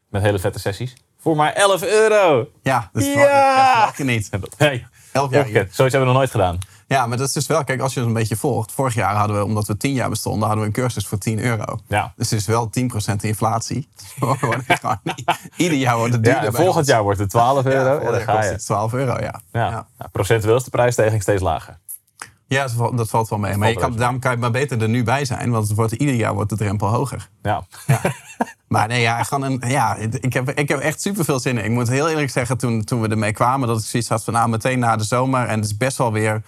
Met 0.08 0.22
hele 0.22 0.38
vette 0.38 0.58
sessies. 0.58 0.94
Voor 1.18 1.36
maar 1.36 1.52
11 1.52 1.82
euro. 1.82 2.48
Ja, 2.62 2.90
dat 2.92 3.02
is 3.02 3.14
Ja! 3.14 3.92
niet. 3.96 4.30
Hey, 4.56 4.86
Elf 5.12 5.30
jaar. 5.30 5.46
Zoiets 5.52 5.76
hebben 5.76 6.00
we 6.00 6.04
nog 6.06 6.14
nooit 6.14 6.30
gedaan. 6.30 6.58
Ja, 6.92 7.06
maar 7.06 7.16
dat 7.16 7.26
is 7.26 7.32
dus 7.32 7.46
wel, 7.46 7.64
kijk, 7.64 7.80
als 7.80 7.94
je 7.94 7.98
het 7.98 8.08
een 8.08 8.14
beetje 8.14 8.36
volgt. 8.36 8.72
Vorig 8.72 8.94
jaar 8.94 9.14
hadden 9.14 9.36
we, 9.36 9.44
omdat 9.44 9.66
we 9.66 9.76
tien 9.76 9.92
jaar 9.92 10.08
bestonden, 10.08 10.42
hadden 10.42 10.60
we 10.60 10.66
een 10.66 10.72
cursus 10.72 11.06
voor 11.06 11.18
10 11.18 11.38
euro. 11.38 11.78
Ja. 11.86 12.12
Dus 12.16 12.30
het 12.30 12.40
is 12.40 12.46
wel 12.46 12.70
10% 13.12 13.16
inflatie. 13.20 13.88
Ieder 15.56 15.78
jaar 15.78 15.96
wordt 15.96 16.14
het 16.14 16.26
Ja, 16.26 16.32
duurder. 16.32 16.52
volgend 16.52 16.76
ons. 16.76 16.86
jaar 16.86 17.02
wordt 17.02 17.18
het 17.18 17.30
12 17.30 17.64
euro. 17.64 18.00
Ja, 18.04 18.10
dan 18.10 18.20
ga 18.20 18.42
je. 18.44 18.50
het 18.50 18.64
12 18.64 18.92
euro, 18.92 19.12
ja. 19.12 19.40
Ja. 19.52 19.70
ja. 19.70 19.86
Ja, 19.98 20.06
procentueel 20.12 20.56
is 20.56 20.64
de 20.64 20.70
prijsstijging 20.70 21.22
steeds 21.22 21.42
lager. 21.42 21.78
Ja, 22.46 22.62
dat 22.62 22.72
valt, 22.72 22.96
dat 22.96 23.08
valt 23.08 23.28
wel 23.28 23.38
mee. 23.38 23.56
Maar 23.56 23.68
je 23.68 23.74
kan, 23.74 23.82
reuze 23.84 23.98
daarom 23.98 24.18
kan 24.18 24.32
je 24.32 24.36
maar 24.38 24.50
beter 24.50 24.82
er 24.82 24.88
nu 24.88 25.02
bij 25.02 25.24
zijn. 25.24 25.50
Want 25.50 25.68
het 25.68 25.76
wordt, 25.76 25.92
ieder 25.92 26.14
jaar 26.14 26.34
wordt 26.34 26.50
de 26.50 26.56
drempel 26.56 26.88
hoger. 26.88 27.28
Ja. 27.42 27.64
Maar 28.68 28.88
nee, 28.88 29.00
ja, 29.00 29.22
gewoon 29.22 29.42
een, 29.42 29.70
ja 29.70 29.96
ik, 29.96 30.32
heb, 30.32 30.50
ik 30.50 30.68
heb 30.68 30.78
echt 30.78 31.00
super 31.00 31.24
veel 31.24 31.40
zin 31.40 31.58
in. 31.58 31.64
Ik 31.64 31.70
moet 31.70 31.88
heel 31.88 32.08
eerlijk 32.08 32.30
zeggen, 32.30 32.58
toen, 32.58 32.84
toen 32.84 33.00
we 33.00 33.08
ermee 33.08 33.32
kwamen, 33.32 33.68
dat 33.68 33.78
ik 33.80 33.84
zoiets 33.86 34.08
had 34.08 34.24
van 34.24 34.32
nou, 34.34 34.48
meteen 34.48 34.78
na 34.78 34.96
de 34.96 35.04
zomer. 35.04 35.46
En 35.46 35.56
het 35.56 35.64
is 35.64 35.76
best 35.76 35.96
wel 35.98 36.12
weer 36.12 36.42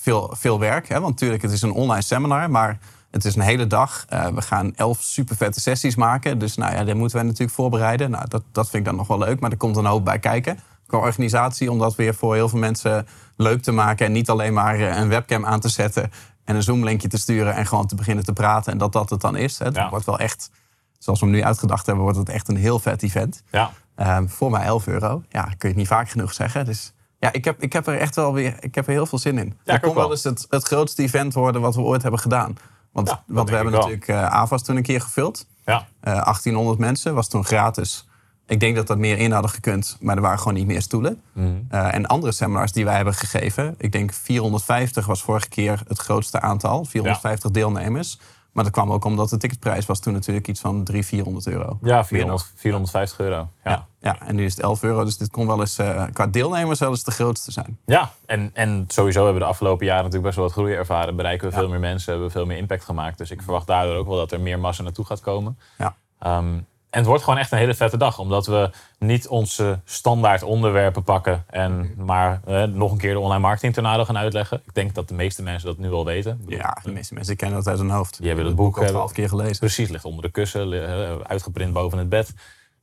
veel, 0.00 0.34
veel 0.38 0.58
werk. 0.58 0.88
Hè? 0.88 0.94
Want 1.00 1.10
natuurlijk, 1.10 1.42
het 1.42 1.52
is 1.52 1.62
een 1.62 1.72
online 1.72 2.02
seminar, 2.02 2.50
maar 2.50 2.78
het 3.10 3.24
is 3.24 3.34
een 3.34 3.42
hele 3.42 3.66
dag. 3.66 4.04
Eh, 4.08 4.26
we 4.26 4.42
gaan 4.42 4.74
elf 4.74 5.02
super 5.02 5.36
vette 5.36 5.60
sessies 5.60 5.94
maken. 5.94 6.38
Dus 6.38 6.56
nou 6.56 6.74
ja, 6.74 6.84
daar 6.84 6.96
moeten 6.96 7.16
wij 7.16 7.26
natuurlijk 7.26 7.52
voorbereiden. 7.52 8.10
Nou, 8.10 8.28
dat, 8.28 8.42
dat 8.52 8.64
vind 8.70 8.76
ik 8.82 8.84
dan 8.84 8.96
nog 8.96 9.06
wel 9.06 9.18
leuk, 9.18 9.40
maar 9.40 9.50
er 9.50 9.56
komt 9.56 9.76
een 9.76 9.84
hoop 9.84 10.04
bij 10.04 10.18
kijken. 10.18 10.58
Qua 10.86 10.98
organisatie, 10.98 11.70
om 11.70 11.78
dat 11.78 11.94
weer 11.94 12.14
voor 12.14 12.34
heel 12.34 12.48
veel 12.48 12.58
mensen 12.58 13.06
leuk 13.36 13.62
te 13.62 13.72
maken. 13.72 14.06
En 14.06 14.12
niet 14.12 14.30
alleen 14.30 14.52
maar 14.52 14.74
eh, 14.74 14.96
een 14.96 15.08
webcam 15.08 15.46
aan 15.46 15.60
te 15.60 15.68
zetten 15.68 16.10
en 16.44 16.56
een 16.56 16.62
Zoom-linkje 16.62 17.08
te 17.08 17.18
sturen 17.18 17.54
en 17.54 17.66
gewoon 17.66 17.86
te 17.86 17.94
beginnen 17.94 18.24
te 18.24 18.32
praten. 18.32 18.72
En 18.72 18.78
dat 18.78 18.92
dat 18.92 19.10
het 19.10 19.20
dan 19.20 19.36
is. 19.36 19.58
Hè? 19.58 19.64
Het 19.64 19.74
Ja. 19.74 19.90
wordt 19.90 20.06
wel 20.06 20.18
echt, 20.18 20.50
zoals 20.98 21.20
we 21.20 21.26
hem 21.26 21.34
nu 21.34 21.44
uitgedacht 21.44 21.86
hebben, 21.86 22.04
wordt 22.04 22.18
het 22.18 22.28
echt 22.28 22.48
een 22.48 22.56
heel 22.56 22.78
vet 22.78 23.02
event. 23.02 23.42
Ja. 23.50 23.70
Ehm, 23.94 24.26
voor 24.28 24.50
mij 24.50 24.64
11 24.64 24.86
euro. 24.86 25.22
Ja, 25.28 25.42
kun 25.42 25.54
je 25.58 25.66
het 25.66 25.76
niet 25.76 25.86
vaak 25.88 26.08
genoeg 26.10 26.32
zeggen. 26.32 26.64
Dus 26.64 26.92
ja, 27.20 27.32
ik 27.32 27.44
heb, 27.44 27.62
ik 27.62 27.72
heb 27.72 27.86
er 27.86 27.98
echt 27.98 28.16
wel 28.16 28.32
weer 28.32 28.56
ik 28.60 28.74
heb 28.74 28.86
er 28.86 28.92
heel 28.92 29.06
veel 29.06 29.18
zin 29.18 29.38
in. 29.38 29.46
ik 29.46 29.54
het 29.64 29.74
ook 29.74 29.82
kon 29.82 29.94
wel 29.94 30.10
eens 30.10 30.24
het, 30.24 30.46
het 30.48 30.64
grootste 30.64 31.02
event 31.02 31.34
worden 31.34 31.60
wat 31.60 31.74
we 31.74 31.80
ooit 31.80 32.02
hebben 32.02 32.20
gedaan. 32.20 32.56
Want, 32.92 33.08
Ja, 33.08 33.22
want 33.26 33.48
we 33.48 33.54
hebben 33.54 33.72
natuurlijk 33.72 34.08
eh 34.08 34.26
AVAS 34.26 34.62
toen 34.62 34.76
een 34.76 34.82
keer 34.82 35.00
gevuld. 35.00 35.46
Ja. 35.64 35.86
Eh 36.00 36.12
1800 36.12 36.78
mensen, 36.78 37.14
was 37.14 37.28
toen 37.28 37.44
gratis. 37.44 38.08
Ik 38.46 38.60
denk 38.60 38.76
dat 38.76 38.86
dat 38.86 38.98
meer 38.98 39.18
in 39.18 39.32
hadden 39.32 39.50
gekund, 39.50 39.96
maar 40.00 40.16
er 40.16 40.22
waren 40.22 40.38
gewoon 40.38 40.54
niet 40.54 40.66
meer 40.66 40.82
stoelen. 40.82 41.20
Mhm. 41.32 41.48
Eh, 41.68 41.94
en 41.94 42.06
andere 42.06 42.32
seminars 42.32 42.72
die 42.72 42.84
wij 42.84 42.96
hebben 42.96 43.14
gegeven, 43.14 43.74
ik 43.78 43.92
denk 43.92 44.12
450 44.12 45.06
was 45.06 45.22
vorige 45.22 45.48
keer 45.48 45.82
het 45.88 45.98
grootste 45.98 46.40
aantal, 46.40 46.84
450 46.84 47.50
deelnemers. 47.50 48.18
Maar 48.52 48.64
dat 48.64 48.72
kwam 48.72 48.92
ook 48.92 49.04
omdat 49.04 49.28
de 49.28 49.36
ticketprijs 49.36 49.86
was 49.86 50.00
toen 50.00 50.12
natuurlijk 50.12 50.48
iets 50.48 50.60
van 50.60 50.84
300, 50.84 51.06
400 51.06 51.46
euro. 51.46 51.78
Ja, 51.82 51.94
Meer 51.94 52.04
400, 52.04 52.52
450 52.56 53.18
euro. 53.20 53.48
Ja. 53.64 53.70
Ja, 53.70 53.86
ja, 54.00 54.26
en 54.26 54.34
nu 54.34 54.44
is 54.44 54.54
het 54.54 54.62
11 54.62 54.82
euro, 54.82 55.04
dus 55.04 55.16
dit 55.16 55.30
kon 55.30 55.46
wel 55.46 55.60
eens 55.60 55.78
eh, 55.78 56.04
qua 56.12 56.26
deelnemers 56.26 56.78
wel 56.78 56.90
eens 56.90 57.04
de 57.04 57.10
grootste 57.10 57.52
zijn. 57.52 57.78
Ja, 57.86 58.10
en, 58.26 58.50
en 58.54 58.84
sowieso 58.88 59.18
hebben 59.24 59.38
we 59.38 59.44
de 59.44 59.50
afgelopen 59.52 59.86
jaren 59.86 60.04
natuurlijk 60.04 60.26
best 60.26 60.36
wel 60.36 60.44
wat 60.44 60.54
groei 60.54 60.74
ervaren. 60.74 61.16
Bereiken 61.16 61.48
we 61.48 61.54
veel 61.54 61.68
meer 61.68 61.80
mensen, 61.80 62.10
hebben 62.10 62.26
we 62.26 62.34
veel 62.34 62.46
meer 62.46 62.56
impact 62.56 62.84
gemaakt. 62.84 63.18
Dus 63.18 63.30
ik 63.30 63.42
verwacht 63.42 63.66
daardoor 63.66 63.96
ook 63.96 64.06
wel 64.06 64.16
dat 64.16 64.32
er 64.32 64.40
meer 64.40 64.58
massa 64.58 64.82
naartoe 64.82 65.04
gaat 65.04 65.20
komen. 65.20 65.58
Ja. 65.78 65.96
Ehm, 66.18 66.58
en 66.90 66.98
het 66.98 67.06
wordt 67.06 67.24
gewoon 67.24 67.38
echt 67.38 67.52
een 67.52 67.58
hele 67.58 67.74
vette 67.74 67.96
dag, 67.96 68.18
omdat 68.18 68.46
we 68.46 68.70
niet 68.98 69.28
onze 69.28 69.80
standaard 69.84 70.42
onderwerpen 70.42 71.02
pakken 71.02 71.44
en 71.50 71.94
maar 71.96 72.40
eh, 72.46 72.62
nog 72.62 72.92
een 72.92 72.98
keer 72.98 73.12
de 73.12 73.18
online 73.20 73.40
marketing 73.40 73.74
tornado 73.74 74.04
gaan 74.04 74.18
uitleggen. 74.18 74.60
Ik 74.66 74.74
denk 74.74 74.94
dat 74.94 75.08
de 75.08 75.14
meeste 75.14 75.42
mensen 75.42 75.68
dat 75.68 75.78
nu 75.78 75.90
al 75.92 76.04
weten. 76.04 76.44
Ja, 76.46 76.78
de 76.82 76.92
meeste 76.92 77.14
mensen 77.14 77.36
kennen 77.36 77.56
dat 77.58 77.66
uit 77.68 77.78
hun 77.78 77.90
hoofd. 77.90 78.18
Die 78.18 78.26
hebben 78.26 78.46
het 78.46 78.54
boek 78.56 78.78
al 78.78 78.86
twaalf 78.86 79.12
keer 79.12 79.28
gelezen. 79.28 79.58
Precies, 79.58 79.88
ligt 79.88 80.04
onder 80.04 80.22
de 80.22 80.30
kussen, 80.30 80.72
eh, 80.88 81.16
uitgeprint 81.26 81.72
boven 81.72 81.98
het 81.98 82.08
bed. 82.08 82.32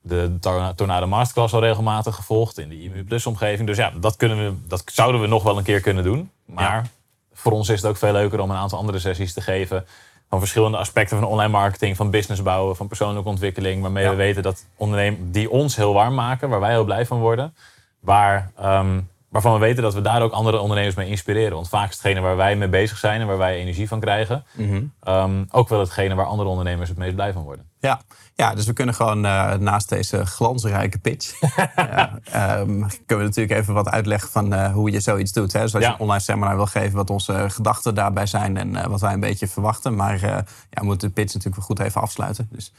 De 0.01 0.37
Tor- 0.39 0.75
Tornado 0.75 1.07
Masterclass 1.07 1.53
al 1.53 1.59
regelmatig 1.59 2.15
gevolgd 2.15 2.57
in 2.57 2.69
de 2.69 2.81
IMU 2.81 3.03
Plus 3.03 3.25
omgeving. 3.25 3.67
Dus 3.67 3.77
ja, 3.77 3.91
dat, 3.99 4.15
kunnen 4.15 4.37
we, 4.37 4.67
dat 4.67 4.83
zouden 4.85 5.21
we 5.21 5.27
nog 5.27 5.43
wel 5.43 5.57
een 5.57 5.63
keer 5.63 5.81
kunnen 5.81 6.03
doen. 6.03 6.31
Maar 6.45 6.87
voor 7.33 7.51
ons 7.51 7.69
is 7.69 7.81
het 7.81 7.89
ook 7.89 7.97
veel 7.97 8.11
leuker 8.11 8.39
om 8.39 8.49
een 8.49 8.57
aantal 8.57 8.79
andere 8.79 8.99
sessies 8.99 9.33
te 9.33 9.41
geven. 9.41 9.85
Van 10.29 10.39
verschillende 10.39 10.77
aspecten 10.77 11.19
van 11.19 11.27
online 11.27 11.51
marketing, 11.51 11.95
van 11.95 12.09
business 12.11 12.41
bouwen, 12.41 12.75
van 12.75 12.87
persoonlijke 12.87 13.29
ontwikkeling. 13.29 13.81
Waarmee 13.81 14.03
Ja. 14.03 14.09
we 14.09 14.15
weten 14.15 14.43
dat 14.43 14.65
ondernemers 14.75 15.21
die 15.25 15.49
ons 15.49 15.75
heel 15.75 15.93
warm 15.93 16.13
maken, 16.13 16.49
waar 16.49 16.59
wij 16.59 16.71
heel 16.71 16.83
blij 16.83 17.05
van 17.05 17.19
worden. 17.19 17.55
Waar, 17.99 18.51
ehm, 18.57 18.99
waarvan 19.37 19.59
we 19.59 19.65
weten 19.65 19.83
dat 19.83 19.93
we 19.93 20.01
daar 20.01 20.21
ook 20.21 20.31
andere 20.31 20.59
ondernemers 20.59 20.95
mee 20.95 21.09
inspireren. 21.09 21.53
Want 21.53 21.69
vaak 21.69 21.89
is 21.89 21.93
hetgene 21.95 22.19
waar 22.19 22.35
wij 22.35 22.55
mee 22.55 22.67
bezig 22.67 22.97
zijn 22.97 23.21
en 23.21 23.27
waar 23.27 23.37
wij 23.37 23.55
energie 23.57 23.87
van 23.87 23.99
krijgen. 23.99 24.43
Mhm. 24.53 24.83
ehm, 25.03 25.43
ook 25.51 25.69
wel 25.69 25.79
hetgene 25.79 26.15
waar 26.15 26.25
andere 26.25 26.49
ondernemers 26.49 26.89
het 26.89 26.97
meest 26.97 27.15
blij 27.15 27.33
van 27.33 27.43
worden. 27.43 27.65
Ja. 27.79 28.01
ja, 28.35 28.55
dus 28.55 28.65
we 28.65 28.73
kunnen 28.73 28.95
gewoon 28.95 29.25
eh, 29.25 29.53
naast 29.53 29.89
deze 29.89 30.25
glansrijke 30.25 30.99
pitch... 30.99 31.39
ja, 31.75 32.19
ehm, 32.31 32.65
kunnen 33.05 33.05
we 33.05 33.15
natuurlijk 33.23 33.59
even 33.59 33.73
wat 33.73 33.89
uitleggen 33.89 34.29
van 34.29 34.53
eh, 34.53 34.73
hoe 34.73 34.91
je 34.91 34.99
zoiets 34.99 35.31
doet. 35.31 35.53
Hè? 35.53 35.61
Dus 35.61 35.73
als 35.73 35.83
Ja. 35.83 35.89
je 35.89 35.95
een 35.95 36.01
online 36.01 36.21
seminar 36.23 36.55
wil 36.55 36.65
geven, 36.65 36.95
wat 36.95 37.09
onze 37.09 37.45
gedachten 37.49 37.95
daarbij 37.95 38.25
zijn... 38.25 38.57
en 38.57 38.75
eh, 38.75 38.85
wat 38.85 39.01
wij 39.01 39.13
een 39.13 39.19
beetje 39.19 39.47
verwachten. 39.47 39.95
Maar 39.95 40.15
eh, 40.15 40.21
ja, 40.21 40.43
we 40.69 40.85
moeten 40.85 41.07
de 41.07 41.13
pitch 41.13 41.33
natuurlijk 41.33 41.55
wel 41.55 41.65
goed 41.65 41.79
even 41.79 42.01
afsluiten. 42.01 42.47
Dus 42.51 42.73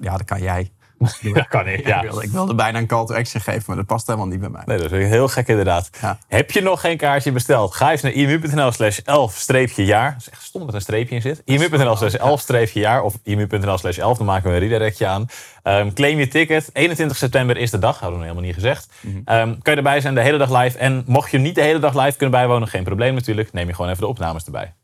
ja, 0.00 0.16
dat 0.16 0.24
kan 0.24 0.40
jij. 0.42 0.72
Ja, 1.20 1.42
kan 1.42 1.68
ik. 1.68 1.78
Ik, 1.78 1.86
Ja. 1.86 2.00
wilde, 2.02 2.22
ik 2.22 2.30
wilde 2.30 2.54
bijna 2.54 2.78
een 2.78 2.86
call 2.86 3.06
to 3.06 3.14
action 3.14 3.40
geven, 3.42 3.62
maar 3.66 3.76
dat 3.76 3.86
past 3.86 4.06
helemaal 4.06 4.28
niet 4.28 4.40
bij 4.40 4.48
mij. 4.48 4.62
Nee, 4.66 4.78
dat 4.78 4.92
is 4.92 5.08
heel 5.08 5.28
gek 5.28 5.48
inderdaad. 5.48 5.90
Ja. 6.00 6.18
Heb 6.28 6.50
je 6.50 6.62
nog 6.62 6.80
geen 6.80 6.96
kaartje 6.96 7.32
besteld? 7.32 7.74
Ga 7.74 7.90
eens 7.90 8.02
naar 8.02 8.12
imu.nl 8.12 8.72
slash 8.72 8.98
11-jaar. 8.98 10.12
Dat 10.12 10.20
is 10.20 10.30
echt 10.30 10.42
stom 10.42 10.60
dat 10.60 10.68
er 10.70 10.74
een 10.74 10.80
streepje 10.80 11.14
in 11.14 11.20
zit. 11.22 11.42
imu.nl 11.44 11.96
slash 11.96 12.14
11-jaar 12.14 13.02
of 13.02 13.14
imu.nl 13.22 13.78
slash 13.78 13.98
11. 13.98 14.16
Dan 14.18 14.26
maken 14.26 14.48
we 14.48 14.54
een 14.54 14.60
redirectje 14.62 15.06
aan. 15.06 15.26
Ehm, 15.62 15.92
claim 15.92 16.18
je 16.18 16.28
ticket. 16.28 16.70
21 16.72 17.16
september 17.16 17.56
is 17.56 17.70
de 17.70 17.78
dag. 17.78 17.98
Hadden 18.00 18.18
we 18.18 18.24
helemaal 18.24 18.44
niet 18.44 18.54
gezegd. 18.54 18.88
Ehm, 19.24 19.46
kan 19.48 19.72
je 19.72 19.76
erbij 19.76 20.00
zijn 20.00 20.14
de 20.14 20.20
hele 20.22 20.38
dag 20.38 20.60
live. 20.62 20.78
En 20.78 21.02
mocht 21.06 21.30
je 21.30 21.38
niet 21.38 21.54
de 21.54 21.62
hele 21.62 21.78
dag 21.78 21.94
live 21.94 22.16
kunnen 22.16 22.30
bijwonen, 22.38 22.68
geen 22.68 22.84
probleem 22.84 23.14
natuurlijk. 23.14 23.52
Neem 23.52 23.66
je 23.66 23.74
gewoon 23.74 23.90
even 23.90 24.02
de 24.02 24.08
opnames 24.08 24.44
erbij. 24.44 24.74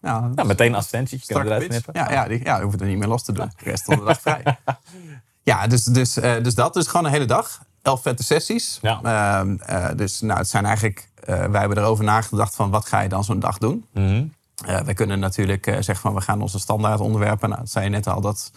Ja, 0.00 0.30
Nou, 0.34 0.46
meteen 0.46 0.66
een 0.68 0.74
advertentietje. 0.74 1.34
Kunnen 1.34 1.52
eruit 1.52 1.68
knippen. 1.68 1.92
Ja, 1.96 2.10
ja, 2.10 2.28
die, 2.28 2.44
ja, 2.44 2.56
je 2.56 2.62
hoeft 2.64 2.80
er 2.80 2.86
niet 2.86 2.98
meer 2.98 3.08
los 3.08 3.22
te 3.24 3.32
doen. 3.32 3.52
De 3.62 3.70
rest 3.70 3.84
van 3.84 3.98
de 3.98 4.04
dag 4.04 4.20
vrij. 4.20 4.42
Ja, 5.46 5.66
dus, 5.66 5.84
dus, 5.84 6.16
eh, 6.16 6.42
dus 6.42 6.54
dat 6.54 6.76
is 6.76 6.86
gewoon 6.86 7.06
een 7.06 7.12
hele 7.12 7.24
dag. 7.24 7.60
Elf 7.82 8.02
vette 8.02 8.22
sessies. 8.24 8.78
Ja. 8.82 9.00
Ehm, 9.02 9.56
eh, 9.58 9.88
dus 9.96 10.20
nou, 10.20 10.38
het 10.38 10.48
zijn 10.48 10.64
eigenlijk... 10.64 11.08
eh, 11.24 11.44
wij 11.44 11.60
hebben 11.60 11.78
erover 11.78 12.04
nagedacht 12.04 12.54
van 12.54 12.70
wat 12.70 12.86
ga 12.86 13.00
je 13.00 13.08
dan 13.08 13.24
zo'n 13.24 13.40
dag 13.40 13.58
doen? 13.58 13.84
Eh, 13.94 14.80
we 14.80 14.94
kunnen 14.94 15.18
natuurlijk 15.18 15.64
zeggen 15.64 15.96
van 15.96 16.14
we 16.14 16.20
gaan 16.20 16.40
onze 16.42 16.58
standaard 16.58 17.00
onderwerpen. 17.00 17.48
Nou, 17.48 17.60
dat 17.60 17.70
zei 17.70 17.84
je 17.84 17.90
net 17.90 18.06
al, 18.06 18.20
dat 18.20 18.50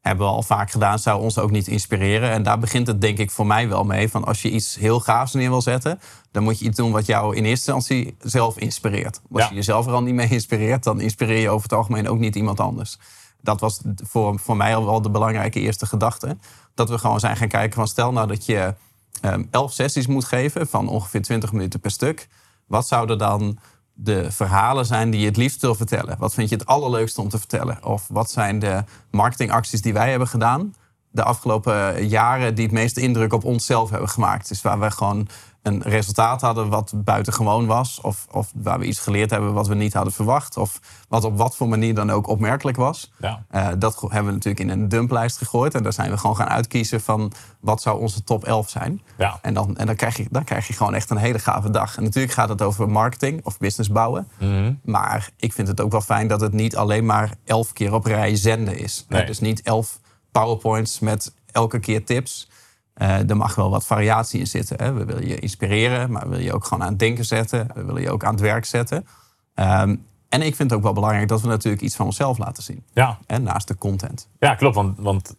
hebben 0.00 0.26
we 0.26 0.32
al 0.32 0.42
vaak 0.42 0.70
gedaan. 0.70 0.98
Zou 0.98 1.22
ons 1.22 1.38
ook 1.38 1.50
niet 1.50 1.66
inspireren. 1.68 2.30
En 2.30 2.42
daar 2.42 2.58
begint 2.58 2.86
het 2.86 3.00
denk 3.00 3.18
ik 3.18 3.30
voor 3.30 3.46
mij 3.46 3.68
wel 3.68 3.84
mee. 3.84 4.08
Van 4.08 4.24
als 4.24 4.42
je 4.42 4.50
iets 4.50 4.74
heel 4.76 5.00
gaafs 5.00 5.32
neer 5.32 5.50
wil 5.50 5.62
zetten... 5.62 6.00
dan 6.30 6.42
moet 6.42 6.58
je 6.58 6.64
iets 6.64 6.76
doen 6.76 6.92
wat 6.92 7.06
jou 7.06 7.36
in 7.36 7.44
eerste 7.44 7.72
instantie 7.72 8.16
zelf 8.20 8.56
inspireert. 8.58 9.20
Als 9.32 9.42
Ja. 9.42 9.48
je 9.48 9.54
jezelf 9.54 9.86
er 9.86 9.92
al 9.92 10.02
niet 10.02 10.14
mee 10.14 10.28
inspireert... 10.28 10.84
dan 10.84 11.00
inspireer 11.00 11.40
je 11.40 11.50
over 11.50 11.62
het 11.68 11.78
algemeen 11.78 12.08
ook 12.08 12.18
niet 12.18 12.36
iemand 12.36 12.60
anders. 12.60 12.98
Dat 13.46 13.60
was 13.60 13.80
voor, 13.96 14.38
voor 14.38 14.56
mij 14.56 14.76
al 14.76 14.84
wel 14.84 15.02
de 15.02 15.10
belangrijke 15.10 15.60
eerste 15.60 15.86
gedachte. 15.86 16.36
Dat 16.74 16.88
we 16.88 16.98
gewoon 16.98 17.20
zijn 17.20 17.36
gaan 17.36 17.48
kijken 17.48 17.74
van... 17.74 17.88
stel 17.88 18.12
nou 18.12 18.26
dat 18.26 18.46
je 18.46 18.74
ehm, 19.20 19.44
elf 19.50 19.72
sessies 19.72 20.06
moet 20.06 20.24
geven... 20.24 20.66
van 20.66 20.88
ongeveer 20.88 21.22
20 21.22 21.52
minuten 21.52 21.80
per 21.80 21.90
stuk. 21.90 22.28
Wat 22.66 22.86
zouden 22.86 23.18
dan 23.18 23.58
de 23.92 24.32
verhalen 24.32 24.86
zijn 24.86 25.10
die 25.10 25.20
je 25.20 25.26
het 25.26 25.36
liefst 25.36 25.60
wil 25.60 25.74
vertellen? 25.74 26.16
Wat 26.18 26.34
vind 26.34 26.48
je 26.48 26.56
het 26.56 26.66
allerleukste 26.66 27.20
om 27.20 27.28
te 27.28 27.38
vertellen? 27.38 27.84
Of 27.84 28.06
wat 28.08 28.30
zijn 28.30 28.58
de 28.58 28.84
marketingacties 29.10 29.82
die 29.82 29.92
wij 29.92 30.10
hebben 30.10 30.28
gedaan 30.28 30.74
de 31.10 31.22
afgelopen 31.22 32.06
jaren 32.08 32.54
die 32.54 32.64
het 32.64 32.74
meeste 32.74 33.00
indruk 33.00 33.32
op 33.32 33.44
onszelf 33.44 33.90
hebben 33.90 34.08
gemaakt? 34.08 34.48
Dus 34.48 34.62
waar 34.62 34.80
we 34.80 34.90
gewoon 34.90 35.28
een 35.66 35.82
resultaat 35.82 36.40
hadden 36.40 36.68
wat 36.68 36.92
buitengewoon 36.96 37.66
was. 37.66 38.00
Of, 38.00 38.26
of 38.30 38.52
waar 38.54 38.78
we 38.78 38.84
iets 38.84 38.98
geleerd 38.98 39.30
hebben 39.30 39.52
wat 39.52 39.66
we 39.66 39.74
niet 39.74 39.92
hadden 39.92 40.12
verwacht. 40.12 40.56
Of 40.56 40.80
wat 41.08 41.24
op 41.24 41.36
wat 41.36 41.56
voor 41.56 41.68
manier 41.68 41.94
dan 41.94 42.10
ook 42.10 42.26
opmerkelijk 42.26 42.76
was. 42.76 43.12
Ja. 43.18 43.44
Eh, 43.48 43.68
dat 43.78 44.00
hebben 44.00 44.26
we 44.26 44.32
natuurlijk 44.32 44.60
in 44.60 44.68
een 44.68 44.88
dumplijst 44.88 45.38
gegooid. 45.38 45.74
En 45.74 45.82
daar 45.82 45.92
zijn 45.92 46.10
we 46.10 46.18
gewoon 46.18 46.36
gaan 46.36 46.48
uitkiezen 46.48 47.00
van 47.00 47.32
wat 47.60 47.82
zou 47.82 48.00
onze 48.00 48.24
top 48.24 48.44
11 48.44 48.70
zijn. 48.70 49.02
Ja. 49.18 49.38
En, 49.42 49.54
dan, 49.54 49.76
en 49.76 49.86
dan, 49.86 49.96
krijg 49.96 50.16
je, 50.16 50.26
dan 50.30 50.44
krijg 50.44 50.66
je 50.66 50.72
gewoon 50.72 50.94
echt 50.94 51.10
een 51.10 51.16
hele 51.16 51.38
gave 51.38 51.70
dag. 51.70 51.96
En 51.96 52.02
natuurlijk 52.02 52.34
gaat 52.34 52.48
het 52.48 52.62
over 52.62 52.88
marketing 52.88 53.44
of 53.44 53.58
business 53.58 53.90
bouwen. 53.90 54.28
Mhm. 54.38 54.72
Maar 54.82 55.30
ik 55.36 55.52
vind 55.52 55.68
het 55.68 55.80
ook 55.80 55.90
wel 55.90 56.00
fijn 56.00 56.28
dat 56.28 56.40
het 56.40 56.52
niet 56.52 56.76
alleen 56.76 57.06
maar 57.06 57.30
elf 57.44 57.72
keer 57.72 57.94
op 57.94 58.04
rij 58.04 58.36
zenden 58.36 58.78
is. 58.78 59.06
Nee. 59.08 59.26
Dus 59.26 59.40
niet 59.40 59.62
elf 59.62 60.00
powerpoints 60.32 60.98
met 60.98 61.34
elke 61.52 61.78
keer 61.78 62.04
tips. 62.04 62.48
Eh, 62.96 63.30
er 63.30 63.36
mag 63.36 63.54
wel 63.54 63.70
wat 63.70 63.86
variatie 63.86 64.40
in 64.40 64.46
zitten. 64.46 64.76
Hè. 64.82 64.92
We 64.92 65.04
willen 65.04 65.26
je 65.26 65.38
inspireren, 65.38 66.10
maar 66.10 66.22
we 66.22 66.28
willen 66.28 66.44
je 66.44 66.52
ook 66.54 66.64
gewoon 66.64 66.82
aan 66.82 66.90
het 66.90 66.98
denken 66.98 67.24
zetten. 67.24 67.68
We 67.74 67.84
willen 67.84 68.02
je 68.02 68.10
ook 68.10 68.24
aan 68.24 68.32
het 68.32 68.40
werk 68.40 68.64
zetten. 68.64 69.06
Ehm, 69.54 69.96
en 70.28 70.42
ik 70.42 70.56
vind 70.56 70.70
het 70.70 70.78
ook 70.78 70.84
wel 70.84 70.92
belangrijk 70.92 71.28
dat 71.28 71.40
we 71.40 71.48
natuurlijk 71.48 71.82
iets 71.82 71.96
van 71.96 72.06
onszelf 72.06 72.38
laten 72.38 72.62
zien. 72.62 72.84
Ja. 72.92 73.18
Hè, 73.26 73.38
naast 73.38 73.68
de 73.68 73.76
content. 73.78 74.28
Ja, 74.38 74.54
klopt. 74.54 74.74
Want, 74.74 74.98
want 74.98 75.36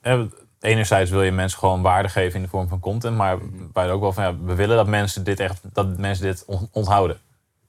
enerzijds 0.59 1.11
wil 1.11 1.21
je 1.23 1.31
mensen 1.31 1.59
gewoon 1.59 1.81
waarde 1.81 2.09
geven 2.09 2.35
in 2.35 2.41
de 2.41 2.49
vorm 2.49 2.67
van 2.67 2.79
content. 2.79 3.17
Maar 3.17 3.37
wij 3.73 3.91
ook 3.91 4.01
wel 4.01 4.13
van 4.13 4.23
ja, 4.23 4.37
we 4.39 4.55
willen 4.55 4.75
dat 4.75 4.87
mensen 4.87 5.23
dit 5.23 5.39
echt 5.39 5.61
dat 5.73 5.97
mensen 5.97 6.25
dit 6.25 6.43
on- 6.47 6.69
onthouden. 6.71 7.17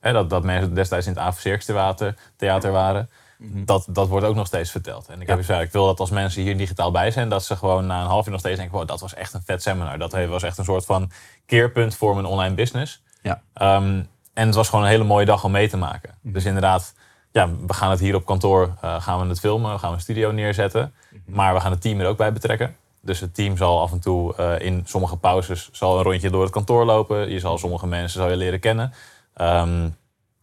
Hè, 0.01 0.13
dat, 0.13 0.31
dat 0.31 0.45
mensen 0.45 0.75
destijds 0.75 1.07
in 1.07 1.13
het 1.13 1.23
Aven 1.23 2.17
theater 2.37 2.73
waren. 2.73 3.09
Dat, 3.41 3.87
dat 3.89 4.09
wordt 4.09 4.27
ook 4.27 4.35
nog 4.35 4.47
steeds 4.47 4.71
verteld. 4.71 5.09
En 5.09 5.21
ik, 5.21 5.27
heb 5.27 5.39
gezegd, 5.39 5.63
ik 5.63 5.73
wil 5.73 5.87
dat 5.87 6.01
als 6.01 6.11
mensen 6.11 6.43
hier 6.43 6.57
digitaal 6.57 6.91
bij 6.91 7.11
zijn, 7.11 7.29
dat 7.29 7.45
ze 7.45 7.57
gewoon 7.57 7.87
na 7.87 8.01
een 8.01 8.07
half 8.07 8.25
uur 8.25 8.31
nog 8.31 8.41
steeds 8.41 8.57
denken: 8.59 8.79
wow, 8.79 8.89
dat 8.89 9.01
was 9.01 9.15
echt 9.15 9.35
een 9.35 9.43
vet 9.45 9.63
seminar. 9.63 9.99
Dat 9.99 10.13
was 10.13 10.43
echt 10.43 10.59
een 10.59 10.65
soort 10.65 10.85
van 10.85 11.11
keerpunt 11.47 11.95
voor 11.95 12.15
mijn 12.15 12.27
online 12.27 12.55
business. 12.55 13.03
Ja. 13.23 13.43
Ehm, 13.55 14.03
en 14.35 14.47
het 14.47 14.55
was 14.55 14.69
gewoon 14.69 14.85
een 14.85 14.91
hele 14.91 15.05
mooie 15.05 15.27
dag 15.27 15.45
om 15.45 15.51
mee 15.51 15.69
te 15.69 15.77
maken. 15.77 16.15
Dus 16.21 16.45
inderdaad, 16.45 16.95
ja, 17.33 17.49
we 17.67 17.73
gaan 17.73 17.91
het 17.91 18.01
hier 18.01 18.15
op 18.15 18.25
kantoor, 18.25 18.75
uh, 18.85 19.03
gaan 19.03 19.21
we 19.21 19.29
het 19.29 19.41
filmen, 19.41 19.73
we 19.73 19.79
gaan 19.79 19.93
een 19.93 20.01
studio 20.01 20.31
neerzetten. 20.31 20.95
Maar 21.27 21.55
we 21.55 21.61
gaan 21.61 21.71
het 21.71 21.81
team 21.81 22.01
er 22.01 22.07
ook 22.07 22.17
bij 22.17 22.33
betrekken. 22.33 22.77
Dus 23.01 23.21
het 23.21 23.35
team 23.35 23.57
zal 23.57 23.81
af 23.81 23.93
en 23.93 24.01
toe 24.01 24.35
uh, 24.41 24.59
in 24.59 24.83
sommige 24.87 25.17
pauzes 25.17 25.69
zal 25.73 25.97
een 25.97 26.03
rondje 26.03 26.31
door 26.31 26.43
het 26.43 26.51
kantoor 26.51 26.85
lopen. 26.85 27.31
Je 27.31 27.39
zal 27.39 27.59
sommige 27.59 27.87
mensen 27.87 28.21
zal 28.21 28.31
je 28.31 28.37
leren 28.37 28.61
kennen. 28.61 28.93
Um, 29.41 29.97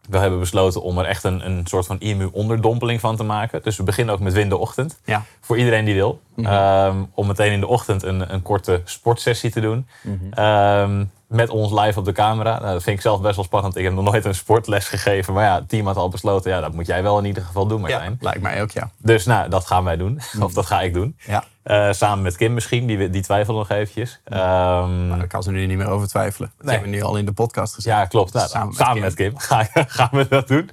we 0.08 0.18
hebben 0.18 0.38
besloten 0.38 0.82
om 0.82 0.98
er 0.98 1.04
echt 1.04 1.24
een, 1.24 1.46
een 1.46 1.66
soort 1.66 1.86
van 1.86 2.00
IMU-onderdompeling 2.00 3.00
van 3.00 3.16
te 3.16 3.22
maken. 3.22 3.62
Dus 3.62 3.76
we 3.76 3.82
beginnen 3.82 4.14
ook 4.14 4.20
met 4.20 4.32
Win 4.32 4.48
de 4.48 4.56
Ochtend. 4.56 5.00
Ja. 5.04 5.24
Voor 5.40 5.58
iedereen 5.58 5.84
die 5.84 5.94
wil. 5.94 6.20
Mhm. 6.34 6.46
Ehm, 6.46 7.02
om 7.14 7.26
meteen 7.26 7.52
in 7.52 7.60
de 7.60 7.66
ochtend 7.66 8.02
een, 8.02 8.32
een 8.32 8.42
korte 8.42 8.80
sportsessie 8.84 9.50
te 9.50 9.60
doen. 9.60 9.86
Mhm. 10.02 10.32
Ehm, 10.32 11.04
met 11.28 11.50
ons 11.50 11.72
live 11.72 11.98
op 11.98 12.04
de 12.04 12.12
camera. 12.12 12.58
Nou, 12.58 12.72
dat 12.72 12.82
vind 12.82 12.96
ik 12.96 13.02
zelf 13.02 13.20
best 13.20 13.36
wel 13.36 13.44
spannend. 13.44 13.76
Ik 13.76 13.84
heb 13.84 13.92
nog 13.92 14.04
nooit 14.04 14.24
een 14.24 14.34
sportles 14.34 14.88
gegeven. 14.88 15.34
Maar 15.34 15.44
ja, 15.44 15.54
het 15.54 15.68
team 15.68 15.86
had 15.86 15.96
al 15.96 16.08
besloten. 16.08 16.50
Ja, 16.50 16.60
dat 16.60 16.72
moet 16.72 16.86
jij 16.86 17.02
wel 17.02 17.18
in 17.18 17.24
ieder 17.24 17.42
geval 17.42 17.66
doen, 17.66 17.80
Martijn. 17.80 18.10
Ja, 18.10 18.16
lijkt 18.20 18.42
mij 18.42 18.62
ook, 18.62 18.70
ja. 18.70 18.90
Dus 18.98 19.24
nou, 19.24 19.48
dat 19.48 19.66
gaan 19.66 19.84
wij 19.84 19.96
doen. 19.96 20.20
Mhm. 20.32 20.42
Of 20.42 20.52
dat 20.52 20.66
ga 20.66 20.80
ik 20.80 20.94
doen. 20.94 21.16
Ja. 21.26 21.44
Uh, 21.64 21.92
samen 21.92 22.22
met 22.22 22.36
Kim 22.36 22.54
misschien. 22.54 22.86
Die, 22.86 23.10
die 23.10 23.22
twijfelen 23.22 23.58
nog 23.58 23.70
eventjes. 23.70 24.20
Um, 24.24 24.36
nou, 24.36 25.18
daar 25.18 25.26
kan 25.26 25.42
ze 25.42 25.50
nu 25.50 25.66
niet 25.66 25.76
meer 25.76 25.88
over 25.88 26.08
twijfelen. 26.08 26.52
Dat 26.56 26.66
nee. 26.66 26.74
hebben 26.74 26.92
we 26.92 26.96
nu 26.96 27.02
al 27.02 27.16
in 27.16 27.24
de 27.24 27.32
podcast 27.32 27.74
gezegd. 27.74 27.96
Ja, 27.96 28.04
klopt. 28.04 28.32
Nou, 28.32 28.48
samen, 28.48 28.66
met, 28.68 28.76
samen 28.76 28.94
Kim. 28.94 29.02
met 29.02 29.14
Kim, 29.14 29.32
gaan 29.86 30.08
we 30.10 30.26
dat 30.28 30.48
doen. 30.48 30.58
Um, 30.58 30.68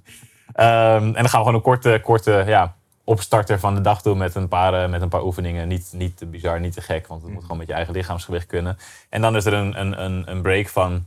en 0.56 1.14
dan 1.14 1.14
gaan 1.14 1.24
we 1.24 1.30
gewoon 1.30 1.54
een 1.54 1.62
korte, 1.62 2.00
korte 2.04 2.44
ja, 2.48 2.76
opstarter 3.04 3.60
van 3.60 3.76
de 3.76 3.82
dag 3.82 4.02
doen 4.02 4.18
met 4.18 4.36
een 4.36 4.48
paar, 4.48 4.84
uh, 4.84 4.90
met 4.90 5.02
een 5.02 5.10
paar 5.10 5.24
oefeningen. 5.24 5.68
Niet, 5.68 5.90
niet 5.96 6.18
te 6.18 6.26
bizar, 6.26 6.60
niet 6.60 6.74
te 6.74 6.82
gek, 6.82 7.08
want 7.08 7.22
het 7.22 7.32
moet 7.32 7.42
gewoon 7.42 7.58
met 7.58 7.68
je 7.68 7.74
eigen 7.74 7.94
lichaamsgewicht 7.94 8.46
kunnen. 8.46 8.78
En 9.10 9.22
dan 9.22 9.36
is 9.36 9.46
er 9.46 9.54
een, 9.54 9.80
een, 9.80 10.04
een, 10.04 10.32
een 10.32 10.42
break 10.42 10.68
van, 10.68 11.06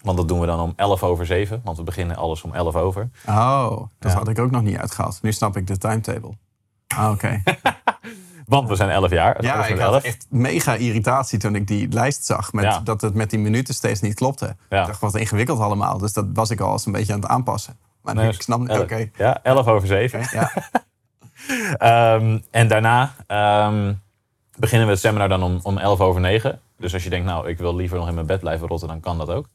want 0.00 0.16
dat 0.16 0.28
doen 0.28 0.40
we 0.40 0.46
dan 0.46 0.60
om 0.60 0.72
11 0.76 1.02
over 1.02 1.26
7, 1.26 1.60
want 1.64 1.76
we 1.76 1.82
beginnen 1.82 2.16
alles 2.16 2.42
om 2.42 2.54
11 2.54 2.74
over. 2.76 3.08
Oh, 3.26 3.70
dat 3.98 4.12
Ja. 4.12 4.18
had 4.18 4.28
ik 4.28 4.38
ook 4.38 4.50
nog 4.50 4.62
niet 4.62 4.76
uitgehaald. 4.76 5.18
Nu 5.22 5.32
snap 5.32 5.56
ik 5.56 5.66
de 5.66 5.78
timetable. 5.78 6.32
Ah, 6.96 7.10
oké. 7.10 7.42
Want 8.46 8.68
we 8.68 8.74
zijn 8.76 8.90
11 8.90 9.10
jaar. 9.10 9.34
het 9.34 9.44
Ja, 9.44 9.66
ik 9.66 9.78
had 9.78 9.92
11. 9.92 10.02
echt 10.02 10.26
mega 10.30 10.74
irritatie 10.74 11.38
toen 11.38 11.54
ik 11.54 11.66
die 11.66 11.88
lijst 11.92 12.24
zag. 12.24 12.52
Met, 12.52 12.64
Ja. 12.64 12.80
Dat 12.80 13.00
het 13.00 13.14
met 13.14 13.30
die 13.30 13.38
minuten 13.38 13.74
steeds 13.74 14.00
niet 14.00 14.14
klopte. 14.14 14.56
Ja. 14.70 14.80
Ik 14.80 14.86
dacht, 14.86 15.00
wat 15.00 15.14
ingewikkeld 15.16 15.60
allemaal. 15.60 15.98
Dus 15.98 16.12
dat 16.12 16.26
was 16.32 16.50
ik 16.50 16.60
al 16.60 16.72
eens 16.72 16.86
een 16.86 16.92
beetje 16.92 17.12
aan 17.12 17.20
het 17.20 17.28
aanpassen. 17.28 17.76
Maar 18.02 18.14
nu, 18.14 18.20
Nee, 18.20 18.30
ik 18.32 18.42
snap 18.42 18.60
Oké, 18.60 18.72
11. 18.94 19.08
Ja, 19.16 19.42
11 19.42 19.66
over 19.66 19.88
7. 19.88 20.28
ja. 20.32 20.50
Ehm, 21.76 22.38
en 22.50 22.68
daarna 22.68 23.14
ehm, 23.26 23.92
beginnen 24.58 24.86
we 24.86 24.92
het 24.92 25.02
seminar 25.02 25.28
dan 25.28 25.42
om, 25.42 25.60
om 25.62 25.78
11 25.78 26.00
over 26.00 26.20
9. 26.20 26.60
Dus 26.78 26.94
als 26.94 27.04
je 27.04 27.10
denkt, 27.10 27.26
nou, 27.26 27.48
ik 27.48 27.58
wil 27.58 27.76
liever 27.76 27.98
nog 27.98 28.08
in 28.08 28.14
mijn 28.14 28.26
bed 28.26 28.40
blijven 28.40 28.68
rotten, 28.68 28.88
dan 28.88 29.00
kan 29.00 29.18
dat 29.18 29.30
ook. 29.30 29.46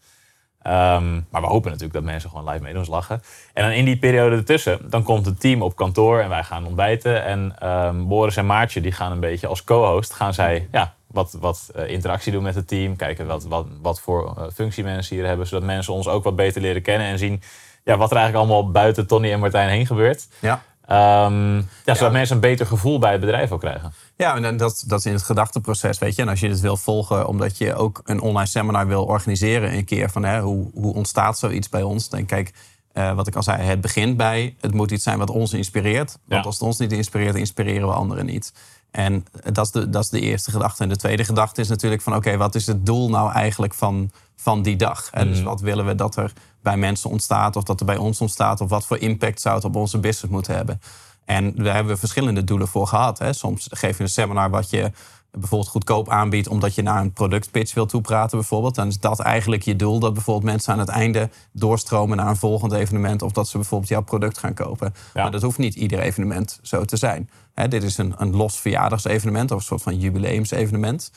Ehm, 0.62 1.14
maar 1.30 1.42
we 1.42 1.48
hopen 1.48 1.70
natuurlijk 1.70 1.94
dat 1.94 2.04
mensen 2.04 2.30
gewoon 2.30 2.50
live 2.50 2.62
meedoen, 2.62 2.82
dus 2.82 2.90
lachen. 2.90 3.22
En 3.54 3.64
dan 3.64 3.72
in 3.74 3.86
die 3.86 3.98
periode 3.98 4.36
ertussen, 4.36 4.80
dan 4.90 5.04
komt 5.04 5.26
het 5.26 5.40
team 5.40 5.62
op 5.62 5.76
kantoor 5.76 6.20
en 6.20 6.30
wij 6.30 6.44
gaan 6.44 6.66
ontbijten. 6.66 7.24
En 7.24 7.56
ehm, 7.60 8.08
Boris 8.08 8.38
en 8.38 8.46
Maartje, 8.46 8.82
die 8.82 8.92
gaan 8.92 9.12
een 9.12 9.20
beetje 9.20 9.48
als 9.48 9.64
co-host, 9.64 10.14
gaan 10.14 10.34
zij 10.34 10.68
ja, 10.72 10.94
wat, 11.08 11.38
wat 11.40 11.70
eh, 11.76 11.90
interactie 11.90 12.32
doen 12.32 12.44
met 12.44 12.56
het 12.56 12.68
team. 12.68 12.96
Kijken 12.96 13.28
wat, 13.28 13.44
wat, 13.44 13.66
wat 13.82 14.02
voor 14.02 14.34
eh, 14.38 14.44
functie 14.54 14.84
mensen 14.84 15.16
hier 15.16 15.26
hebben, 15.26 15.48
zodat 15.48 15.66
mensen 15.66 15.94
ons 15.94 16.08
ook 16.08 16.24
wat 16.24 16.36
beter 16.36 16.62
leren 16.62 16.82
kennen. 16.82 17.08
En 17.08 17.18
zien 17.18 17.42
ja, 17.84 17.98
wat 17.98 18.12
er 18.12 18.18
eigenlijk 18.18 18.46
allemaal 18.46 18.72
buiten 18.72 19.08
Tony 19.08 19.32
en 19.32 19.40
Martijn 19.40 19.70
heen 19.70 19.86
gebeurt. 19.86 20.28
ja. 20.40 20.64
Ehm, 20.86 21.56
ja, 21.86 21.94
zodat 21.96 22.12
mensen 22.12 22.36
een 22.36 22.42
beter 22.42 22.66
gevoel 22.66 23.00
bij 23.00 23.12
het 23.12 23.20
bedrijf 23.20 23.52
ook 23.52 23.60
krijgen. 23.60 23.94
Ja, 24.18 24.36
en 24.36 24.42
dan 24.42 24.58
dat, 24.58 24.84
dat 24.88 25.00
is 25.00 25.06
in 25.06 25.14
het 25.14 25.24
gedachteproces, 25.24 25.98
weet 26.00 26.16
je. 26.16 26.22
En 26.22 26.28
als 26.28 26.40
je 26.40 26.48
dit 26.48 26.60
wil 26.60 26.78
volgen, 26.78 27.28
omdat 27.28 27.58
je 27.58 27.76
ook 27.76 28.02
een 28.04 28.22
online 28.22 28.48
seminar 28.50 28.88
wil 28.88 29.04
organiseren... 29.06 29.74
een 29.74 29.86
keer 29.86 30.10
van 30.10 30.24
hè, 30.24 30.40
hoe, 30.42 30.70
hoe 30.74 30.94
ontstaat 30.94 31.38
zoiets 31.40 31.70
bij 31.70 31.82
ons? 31.84 32.10
Dan 32.10 32.26
kijk, 32.26 32.54
eh, 32.94 33.16
wat 33.16 33.28
ik 33.28 33.36
al 33.36 33.44
zei, 33.44 33.62
het 33.62 33.82
begint 33.82 34.18
bij... 34.18 34.56
het 34.60 34.74
moet 34.74 34.92
iets 34.92 35.04
zijn 35.04 35.18
wat 35.18 35.30
ons 35.30 35.54
inspireert. 35.54 36.18
Want 36.26 36.42
Ja. 36.42 36.42
als 36.42 36.56
het 36.56 36.64
ons 36.64 36.78
niet 36.78 36.92
inspireert, 36.92 37.36
inspireren 37.36 37.88
we 37.88 37.94
anderen 37.94 38.26
niet. 38.26 38.54
En 38.94 39.26
dat 39.52 39.66
is 39.66 39.72
de, 39.72 39.90
dat 39.90 40.04
is 40.04 40.10
de 40.10 40.20
eerste 40.20 40.52
gedachte. 40.52 40.84
En 40.84 40.90
de 40.90 40.96
tweede 40.96 41.24
gedachte 41.24 41.62
is 41.62 41.68
natuurlijk 41.68 42.02
van... 42.02 42.16
oké, 42.16 42.38
wat 42.38 42.56
is 42.56 42.68
het 42.68 42.86
doel 42.86 43.10
nou 43.10 43.32
eigenlijk 43.32 43.74
van, 43.74 44.12
van 44.36 44.62
die 44.62 44.76
dag? 44.76 45.08
Hè? 45.12 45.28
Dus 45.28 45.42
wat 45.42 45.62
willen 45.62 45.86
we 45.86 45.96
dat 45.96 46.16
er 46.16 46.34
bij 46.62 46.78
mensen 46.78 47.10
ontstaat... 47.10 47.56
of 47.56 47.64
dat 47.64 47.80
er 47.80 47.86
bij 47.86 47.98
ons 47.98 48.22
ontstaat... 48.22 48.62
of 48.62 48.70
wat 48.70 48.86
voor 48.86 48.98
impact 48.98 49.42
zou 49.42 49.56
het 49.56 49.66
op 49.66 49.76
onze 49.76 50.00
business 50.00 50.34
moeten 50.34 50.56
hebben? 50.56 50.82
En 51.26 51.56
daar 51.56 51.74
hebben 51.74 51.94
we 51.94 52.00
verschillende 52.00 52.44
doelen 52.44 52.68
voor 52.68 52.88
gehad. 52.88 53.20
Hè. 53.20 53.34
Soms 53.34 53.68
geef 53.72 53.98
je 53.98 54.04
een 54.04 54.10
seminar 54.10 54.50
wat 54.50 54.70
je 54.70 54.92
bijvoorbeeld 55.40 55.70
goedkoop 55.70 56.10
aanbiedt... 56.10 56.48
omdat 56.48 56.76
je 56.76 56.82
naar 56.82 57.02
een 57.02 57.14
productpitch 57.14 57.74
wil 57.74 57.86
toepraten 57.86 58.38
bijvoorbeeld. 58.38 58.76
Dan 58.76 58.88
is 58.88 59.00
dat 59.00 59.20
eigenlijk 59.20 59.62
je 59.62 59.76
doel. 59.76 60.00
Dat 60.00 60.14
bijvoorbeeld 60.14 60.52
mensen 60.52 60.74
aan 60.74 60.80
het 60.80 60.90
einde 60.90 61.30
doorstromen 61.52 62.18
naar 62.18 62.28
een 62.28 62.36
volgend 62.36 62.72
evenement... 62.72 63.22
of 63.22 63.32
dat 63.32 63.48
ze 63.48 63.58
bijvoorbeeld 63.58 63.90
jouw 63.90 64.02
product 64.02 64.38
gaan 64.38 64.54
kopen. 64.54 64.94
Ja. 65.14 65.22
Maar 65.22 65.32
dat 65.32 65.42
hoeft 65.42 65.58
niet 65.58 65.76
ieder 65.76 66.00
evenement 66.00 66.60
zo 66.62 66.86
te 66.86 66.98
zijn. 66.98 67.30
Dit 67.70 67.84
is 67.84 67.98
een, 67.98 68.14
een 68.18 68.36
los 68.36 68.60
verjaardagsevenement 68.60 69.52
of 69.52 69.58
een 69.58 69.64
soort 69.64 69.82
van 69.82 70.00
jubileumsevenement. 70.00 71.12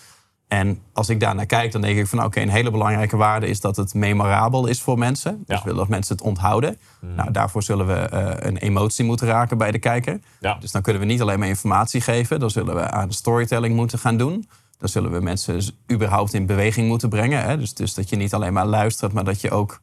En 0.48 0.82
als 0.92 1.08
ik 1.08 1.20
daar 1.20 1.34
naar 1.34 1.46
kijk, 1.46 1.72
dan 1.72 1.80
denk 1.80 1.98
ik 1.98 2.06
van 2.06 2.24
oké, 2.24 2.40
een 2.40 2.48
hele 2.48 2.70
belangrijke 2.70 3.16
waarde 3.16 3.46
is 3.46 3.60
dat 3.60 3.76
het 3.76 3.94
memorabel 3.94 4.66
is 4.66 4.82
voor 4.82 4.98
mensen. 4.98 5.42
Dus 5.46 5.56
Ja. 5.56 5.62
Willen 5.64 5.78
dat 5.78 5.88
mensen 5.88 6.16
het 6.16 6.24
onthouden. 6.24 6.78
Nou, 7.00 7.30
daarvoor 7.30 7.62
zullen 7.62 7.86
we 7.86 7.94
eh, 7.94 8.48
een 8.48 8.56
emotie 8.56 9.04
moeten 9.04 9.26
raken 9.26 9.58
bij 9.58 9.70
de 9.70 9.78
kijker. 9.78 10.20
Ja. 10.40 10.56
Dus 10.60 10.72
dan 10.72 10.82
kunnen 10.82 11.02
we 11.02 11.08
niet 11.08 11.20
alleen 11.20 11.38
maar 11.38 11.48
informatie 11.48 12.00
geven, 12.00 12.40
dan 12.40 12.50
zullen 12.50 12.74
we 12.74 12.90
aan 12.90 13.08
de 13.08 13.14
storytelling 13.14 13.74
moeten 13.74 13.98
gaan 13.98 14.16
doen. 14.16 14.48
Dan 14.78 14.88
zullen 14.88 15.12
we 15.12 15.20
mensen 15.20 15.60
überhaupt 15.92 16.34
in 16.34 16.46
beweging 16.46 16.88
moeten 16.88 17.08
brengen. 17.08 17.42
Hè? 17.42 17.58
Dus, 17.58 17.74
dus 17.74 17.94
dat 17.94 18.08
je 18.08 18.16
niet 18.16 18.34
alleen 18.34 18.52
maar 18.52 18.66
luistert, 18.66 19.12
maar 19.12 19.24
dat 19.24 19.40
je 19.40 19.50
ook 19.50 19.80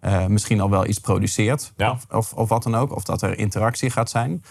eh, 0.00 0.26
misschien 0.26 0.60
al 0.60 0.70
wel 0.70 0.86
iets 0.86 0.98
produceert. 0.98 1.72
Ja. 1.76 1.90
Of, 1.90 2.06
of, 2.10 2.32
of 2.32 2.48
wat 2.48 2.62
dan 2.62 2.74
ook. 2.74 2.94
Of 2.96 3.04
dat 3.04 3.22
er 3.22 3.38
interactie 3.38 3.90
gaat 3.90 4.10
zijn. 4.10 4.44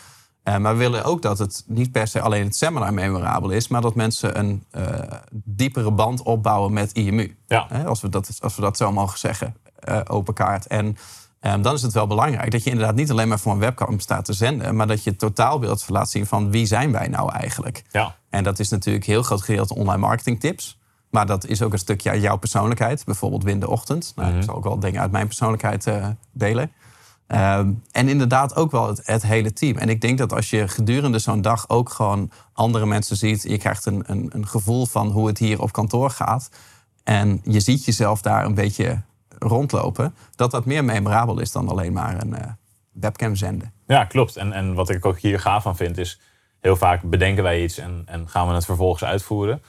Eh, 0.45 0.57
maar 0.57 0.73
we 0.73 0.79
willen 0.79 1.03
ook 1.03 1.21
dat 1.21 1.37
het 1.37 1.63
niet 1.67 1.91
per 1.91 2.07
se 2.07 2.21
alleen 2.21 2.43
het 2.43 2.55
seminar 2.55 2.93
memorabel 2.93 3.49
is, 3.49 3.67
maar 3.67 3.81
dat 3.81 3.95
mensen 3.95 4.39
een 4.39 4.63
eh, 4.71 4.83
diepere 5.31 5.91
band 5.91 6.21
opbouwen 6.21 6.73
met 6.73 6.91
IMU. 6.91 7.37
Ja. 7.47 7.67
Als, 7.85 8.01
we 8.01 8.09
dat, 8.09 8.37
als 8.41 8.55
we 8.55 8.61
dat 8.61 8.77
zo 8.77 8.91
mogen 8.91 9.19
zeggen, 9.19 9.55
eh, 9.79 9.99
open 10.07 10.33
kaart. 10.33 10.67
En 10.67 10.97
ehm, 11.39 11.61
dan 11.61 11.73
is 11.73 11.81
het 11.81 11.93
wel 11.93 12.07
belangrijk 12.07 12.51
dat 12.51 12.63
je 12.63 12.69
inderdaad 12.69 12.95
niet 12.95 13.11
alleen 13.11 13.27
maar 13.27 13.39
voor 13.39 13.51
een 13.51 13.59
webcam 13.59 13.99
staat 13.99 14.25
te 14.25 14.33
zenden, 14.33 14.75
maar 14.75 14.87
dat 14.87 15.03
je 15.03 15.09
het 15.09 15.19
totaalbeeld 15.19 15.89
laat 15.89 16.09
zien 16.09 16.25
van 16.25 16.51
wie 16.51 16.65
zijn 16.65 16.91
wij 16.91 17.07
nou 17.07 17.31
eigenlijk. 17.31 17.83
Ja. 17.91 18.15
En 18.29 18.43
dat 18.43 18.59
is 18.59 18.69
natuurlijk 18.69 19.05
een 19.05 19.13
heel 19.13 19.23
groot 19.23 19.41
gedeelte 19.41 19.75
online 19.75 20.01
marketing 20.01 20.39
tips. 20.39 20.79
Maar 21.09 21.25
dat 21.25 21.45
is 21.45 21.61
ook 21.61 21.73
een 21.73 21.79
stukje 21.79 22.09
uit 22.09 22.21
jouw 22.21 22.37
persoonlijkheid. 22.37 23.05
Bijvoorbeeld 23.05 23.43
Win 23.43 23.59
de 23.59 23.69
Ochtend. 23.69 24.13
Nou, 24.15 24.37
Ik 24.37 24.43
zal 24.43 24.55
ook 24.55 24.63
wel 24.63 24.79
dingen 24.79 25.01
uit 25.01 25.11
mijn 25.11 25.27
persoonlijkheid 25.27 25.89
delen. 26.31 26.71
Ehm, 27.27 27.71
en 27.91 28.07
inderdaad 28.07 28.55
ook 28.55 28.71
wel 28.71 28.95
het, 29.03 29.23
hele 29.23 29.53
team. 29.53 29.77
En 29.77 29.89
ik 29.89 30.01
denk 30.01 30.17
dat 30.17 30.33
als 30.33 30.49
je 30.49 30.67
gedurende 30.67 31.19
zo'n 31.19 31.41
dag 31.41 31.69
ook 31.69 31.89
gewoon 31.89 32.31
andere 32.53 32.85
mensen 32.85 33.17
ziet... 33.17 33.43
je 33.43 33.57
krijgt 33.57 33.85
een, 33.85 34.03
een, 34.05 34.29
een 34.33 34.47
gevoel 34.47 34.85
van 34.85 35.07
hoe 35.07 35.27
het 35.27 35.37
hier 35.37 35.61
op 35.61 35.71
kantoor 35.71 36.09
gaat... 36.09 36.49
en 37.03 37.41
je 37.43 37.59
ziet 37.59 37.85
jezelf 37.85 38.21
daar 38.21 38.45
een 38.45 38.53
beetje 38.53 39.01
rondlopen... 39.39 40.15
dat 40.35 40.51
dat 40.51 40.65
meer 40.65 40.85
memorabel 40.85 41.39
is 41.39 41.51
dan 41.51 41.67
alleen 41.69 41.93
maar 41.93 42.21
een 42.21 42.35
eh, 42.35 42.51
webcam 42.91 43.35
zenden. 43.35 43.73
Ja, 43.87 44.05
klopt. 44.05 44.35
En, 44.35 44.53
en 44.53 44.73
wat 44.73 44.89
ik 44.89 45.05
ook 45.05 45.19
hier 45.19 45.39
gaaf 45.39 45.63
van 45.63 45.75
vind 45.75 45.97
is... 45.97 46.19
heel 46.65 46.75
vaak 46.75 47.01
bedenken 47.01 47.43
wij 47.43 47.63
iets 47.63 47.77
en, 47.77 48.03
en 48.05 48.29
gaan 48.29 48.47
we 48.47 48.53
het 48.53 48.65
vervolgens 48.65 49.03
uitvoeren. 49.03 49.61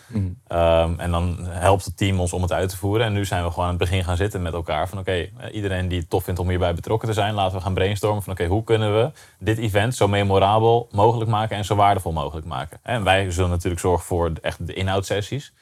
Ehm, 0.46 0.94
en 0.98 1.10
dan 1.10 1.36
helpt 1.40 1.84
het 1.84 1.96
team 1.96 2.20
ons 2.20 2.32
om 2.32 2.42
het 2.42 2.52
uit 2.52 2.68
te 2.68 2.76
voeren. 2.76 3.06
En 3.06 3.12
nu 3.12 3.24
zijn 3.24 3.44
we 3.44 3.50
gewoon 3.50 3.64
aan 3.64 3.70
het 3.70 3.80
begin 3.80 4.04
gaan 4.04 4.16
zitten 4.16 4.42
met 4.42 4.52
elkaar. 4.52 4.88
Van 4.88 4.98
oké, 4.98 5.12
eh, 5.12 5.28
iedereen 5.52 5.88
die 5.88 5.98
het 5.98 6.10
tof 6.10 6.24
vindt 6.24 6.40
om 6.40 6.48
hierbij 6.48 6.74
betrokken 6.74 7.08
te 7.08 7.14
zijn... 7.14 7.34
laten 7.34 7.56
we 7.56 7.62
gaan 7.62 7.74
brainstormen 7.74 8.22
van 8.22 8.32
oké, 8.32 8.46
hoe 8.46 8.64
kunnen 8.64 8.94
we 8.94 9.10
dit 9.38 9.58
event... 9.58 9.94
zo 9.94 10.08
memorabel 10.08 10.88
mogelijk 10.90 11.30
maken 11.30 11.56
en 11.56 11.64
zo 11.64 11.74
waardevol 11.74 12.12
mogelijk 12.12 12.46
maken. 12.46 12.78
En 12.82 13.04
wij 13.04 13.30
zullen 13.30 13.50
natuurlijk 13.50 13.80
zorgen 13.80 14.06
voor 14.06 14.32
echt 14.42 14.66
de 14.66 14.74
inhoudsessies. 14.74 15.52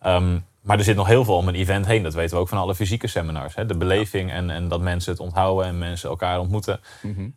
Ehm, 0.00 0.38
maar 0.62 0.78
er 0.78 0.84
zit 0.84 0.96
nog 0.96 1.06
heel 1.06 1.24
veel 1.24 1.36
om 1.36 1.48
een 1.48 1.54
event 1.54 1.86
heen. 1.86 2.02
Dat 2.02 2.14
weten 2.14 2.34
we 2.36 2.40
ook 2.42 2.48
van 2.48 2.58
alle 2.58 2.74
fysieke 2.74 3.06
seminars. 3.06 3.54
Hè? 3.54 3.66
De 3.66 3.76
beleving 3.76 4.30
en, 4.32 4.50
en 4.50 4.68
dat 4.68 4.80
mensen 4.80 5.12
het 5.12 5.20
onthouden 5.20 5.66
en 5.66 5.78
mensen 5.78 6.08
elkaar 6.08 6.38
ontmoeten. 6.38 6.80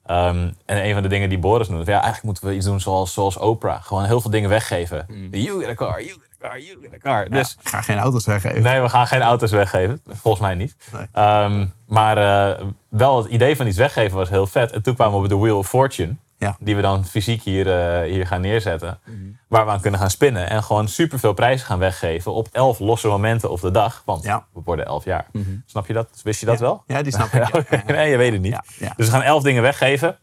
Ehm, 0.06 0.50
en 0.66 0.86
een 0.86 0.94
van 0.94 1.02
de 1.04 1.10
dingen 1.10 1.30
die 1.30 1.38
Boris 1.40 1.68
noemde, 1.68 1.86
ja, 1.86 1.92
eigenlijk 1.92 2.24
moeten 2.24 2.48
we 2.48 2.56
iets 2.56 2.66
doen 2.66 2.80
zoals, 2.80 3.14
zoals 3.14 3.38
Oprah. 3.38 3.84
Gewoon 3.84 4.06
heel 4.06 4.22
veel 4.22 4.32
dingen 4.32 4.50
weggeven. 4.50 5.06
You 5.32 5.60
get 5.60 5.70
a 5.70 5.74
car, 5.74 6.04
you 6.04 6.12
get 6.14 6.44
a 6.44 6.48
car, 6.48 6.60
you 6.60 6.78
get 6.82 6.94
a 6.94 6.98
car. 6.98 7.30
Dus 7.30 7.58
Ik 7.64 7.70
ga 7.70 7.82
geen 7.82 7.98
auto's 7.98 8.26
weggeven. 8.26 8.62
nee, 8.62 8.82
we 8.82 8.90
gaan 8.90 9.08
geen 9.08 9.22
auto's 9.22 9.52
weggeven. 9.52 10.02
Volgens 10.10 10.44
mij 10.44 10.56
niet. 10.56 10.76
Nee. 10.94 11.08
Ehm, 11.12 11.66
maar 11.88 12.18
eh, 12.18 12.66
wel 12.90 13.18
het 13.18 13.32
idee 13.32 13.56
van 13.56 13.68
iets 13.68 13.78
weggeven 13.78 14.18
was 14.18 14.30
heel 14.30 14.48
vet. 14.48 14.72
En 14.72 14.82
toen 14.82 14.96
kwamen 14.96 15.18
we 15.18 15.24
op 15.24 15.30
de 15.30 15.38
Wheel 15.38 15.58
of 15.58 15.68
Fortune. 15.68 16.16
Ja. 16.44 16.56
Die 16.60 16.76
we 16.76 16.82
dan 16.82 17.06
fysiek 17.06 17.42
hier, 17.44 17.68
eh, 17.80 18.12
hier 18.12 18.28
gaan 18.28 18.42
neerzetten. 18.42 19.00
Waar 19.48 19.66
we 19.66 19.72
aan 19.72 19.82
kunnen 19.82 20.00
gaan 20.00 20.10
spinnen. 20.10 20.50
En 20.50 20.64
gewoon 20.64 20.88
superveel 20.88 21.34
prijzen 21.34 21.66
gaan 21.68 21.80
weggeven 21.80 22.34
op 22.34 22.48
elf 22.52 22.80
losse 22.80 23.08
momenten 23.08 23.50
op 23.52 23.62
de 23.62 23.72
dag. 23.72 24.02
Want 24.06 24.24
Ja. 24.24 24.46
we 24.54 24.62
worden 24.66 24.86
elf 24.86 25.04
jaar. 25.06 25.26
Snap 25.66 25.88
je 25.88 25.94
dat? 25.94 26.08
Wist 26.24 26.40
je 26.40 26.46
dat 26.46 26.60
wel? 26.60 26.84
Ja, 26.88 27.02
die 27.02 27.14
snap 27.14 27.28
ik. 27.34 27.84
Nee, 27.96 28.10
je 28.10 28.18
weet 28.18 28.32
het 28.32 28.42
niet. 28.42 28.60
Dus 28.96 29.06
we 29.06 29.12
gaan 29.12 29.22
elf 29.22 29.44
dingen 29.44 29.62
weggeven. 29.62 30.18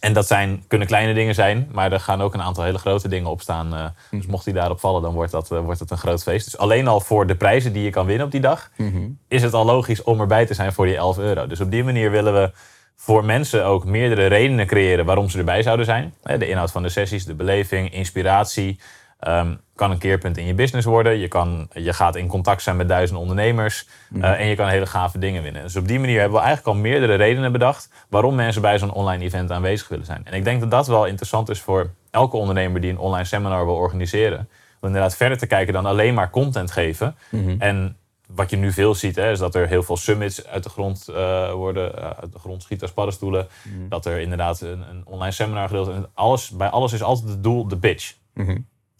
En 0.00 0.12
dat 0.12 0.26
zijn, 0.26 0.64
kunnen 0.68 0.86
kleine 0.86 1.14
dingen 1.14 1.34
zijn, 1.34 1.68
maar 1.72 1.92
er 1.92 2.00
gaan 2.00 2.22
ook 2.22 2.34
een 2.34 2.42
aantal 2.42 2.64
hele 2.64 2.78
grote 2.78 3.08
dingen 3.08 3.30
op 3.30 3.40
staan. 3.40 3.74
eh, 3.74 3.80
Mhm. 3.80 3.90
Dus 4.10 4.26
mocht 4.26 4.44
die 4.44 4.54
daarop 4.54 4.80
vallen, 4.80 5.02
dan 5.02 5.14
wordt 5.14 5.32
dat, 5.32 5.50
eh, 5.50 5.58
wordt 5.60 5.80
het 5.80 5.90
een 5.90 5.98
groot 5.98 6.22
feest. 6.22 6.44
Dus 6.44 6.58
alleen 6.58 6.88
al 6.88 7.00
voor 7.00 7.26
de 7.26 7.34
prijzen 7.36 7.72
die 7.72 7.82
je 7.82 7.90
kan 7.90 8.06
winnen 8.06 8.26
op 8.26 8.32
die 8.32 8.40
dag, 8.40 8.70
Mhm. 8.76 9.08
is 9.28 9.42
het 9.42 9.52
al 9.54 9.64
logisch 9.64 10.02
om 10.02 10.20
erbij 10.20 10.46
te 10.46 10.54
zijn 10.54 10.72
voor 10.72 10.86
die 10.86 10.96
11 10.96 11.18
euro. 11.18 11.46
Dus 11.46 11.60
op 11.60 11.70
die 11.70 11.84
manier 11.84 12.10
willen 12.10 12.32
we 12.32 12.52
voor 12.96 13.24
mensen 13.24 13.64
ook 13.64 13.84
meerdere 13.84 14.26
redenen 14.26 14.66
creëren 14.66 15.04
waarom 15.04 15.28
ze 15.28 15.38
erbij 15.38 15.62
zouden 15.62 15.86
zijn. 15.86 16.14
De 16.22 16.48
inhoud 16.48 16.70
van 16.70 16.82
de 16.82 16.88
sessies, 16.88 17.24
de 17.24 17.34
beleving, 17.34 17.92
inspiratie. 17.92 18.80
ehm, 19.20 19.54
kan 19.74 19.90
een 19.90 19.98
keerpunt 19.98 20.36
in 20.38 20.46
je 20.46 20.54
business 20.54 20.86
worden. 20.86 21.18
Je, 21.18 21.28
kan, 21.28 21.68
je 21.72 21.92
gaat 21.92 22.16
in 22.16 22.26
contact 22.28 22.62
zijn 22.62 22.76
met 22.76 22.88
duizenden 22.88 23.22
ondernemers. 23.22 23.86
eh, 24.22 24.40
en 24.40 24.46
je 24.46 24.54
kan 24.54 24.68
hele 24.68 24.86
gave 24.86 25.18
dingen 25.18 25.42
winnen. 25.42 25.62
Dus 25.62 25.76
op 25.76 25.88
die 25.88 25.98
manier 26.00 26.20
hebben 26.20 26.38
we 26.38 26.44
eigenlijk 26.44 26.76
al 26.76 26.82
meerdere 26.82 27.14
redenen 27.14 27.52
bedacht 27.52 27.90
waarom 28.08 28.34
mensen 28.34 28.62
bij 28.62 28.78
zo'n 28.78 28.92
online 28.92 29.24
event 29.24 29.50
aanwezig 29.52 29.88
willen 29.88 30.04
zijn. 30.04 30.20
En 30.24 30.32
ik 30.32 30.44
denk 30.44 30.60
dat 30.60 30.70
dat 30.70 30.86
wel 30.86 31.04
interessant 31.06 31.48
is 31.48 31.60
voor 31.60 31.90
elke 32.10 32.36
ondernemer 32.36 32.80
die 32.80 32.90
een 32.90 32.98
online 32.98 33.24
seminar 33.24 33.64
wil 33.64 33.74
organiseren. 33.74 34.48
Om 34.80 34.88
inderdaad 34.88 35.16
verder 35.16 35.38
te 35.38 35.46
kijken 35.46 35.72
dan 35.72 35.86
alleen 35.86 36.14
maar 36.14 36.30
content 36.30 36.70
geven. 36.70 37.16
En 37.58 37.96
wat 38.26 38.50
je 38.50 38.56
nu 38.56 38.72
veel 38.72 38.94
ziet, 38.94 39.16
hè, 39.16 39.30
is 39.30 39.38
dat 39.38 39.54
er 39.54 39.68
heel 39.68 39.82
veel 39.82 39.96
summits 39.96 40.46
uit 40.46 40.62
de 40.62 40.68
grond 40.68 41.08
eh, 41.08 41.52
worden, 41.52 41.96
eh, 41.98 42.10
uit 42.20 42.32
de 42.32 42.38
grond 42.38 42.62
schieten 42.62 42.86
als 42.86 42.96
paddenstoelen. 42.96 43.48
Dat 43.88 44.06
er 44.06 44.18
inderdaad 44.18 44.60
een, 44.60 44.88
een 44.90 45.02
online 45.04 45.32
seminar 45.32 45.68
gedeeld 45.68 45.88
en 45.88 46.06
alles, 46.14 46.50
bij 46.50 46.68
alles 46.68 46.92
is 46.92 47.02
altijd 47.02 47.28
het 47.28 47.42
doel 47.42 47.68
de 47.68 47.78
pitch. 47.78 48.14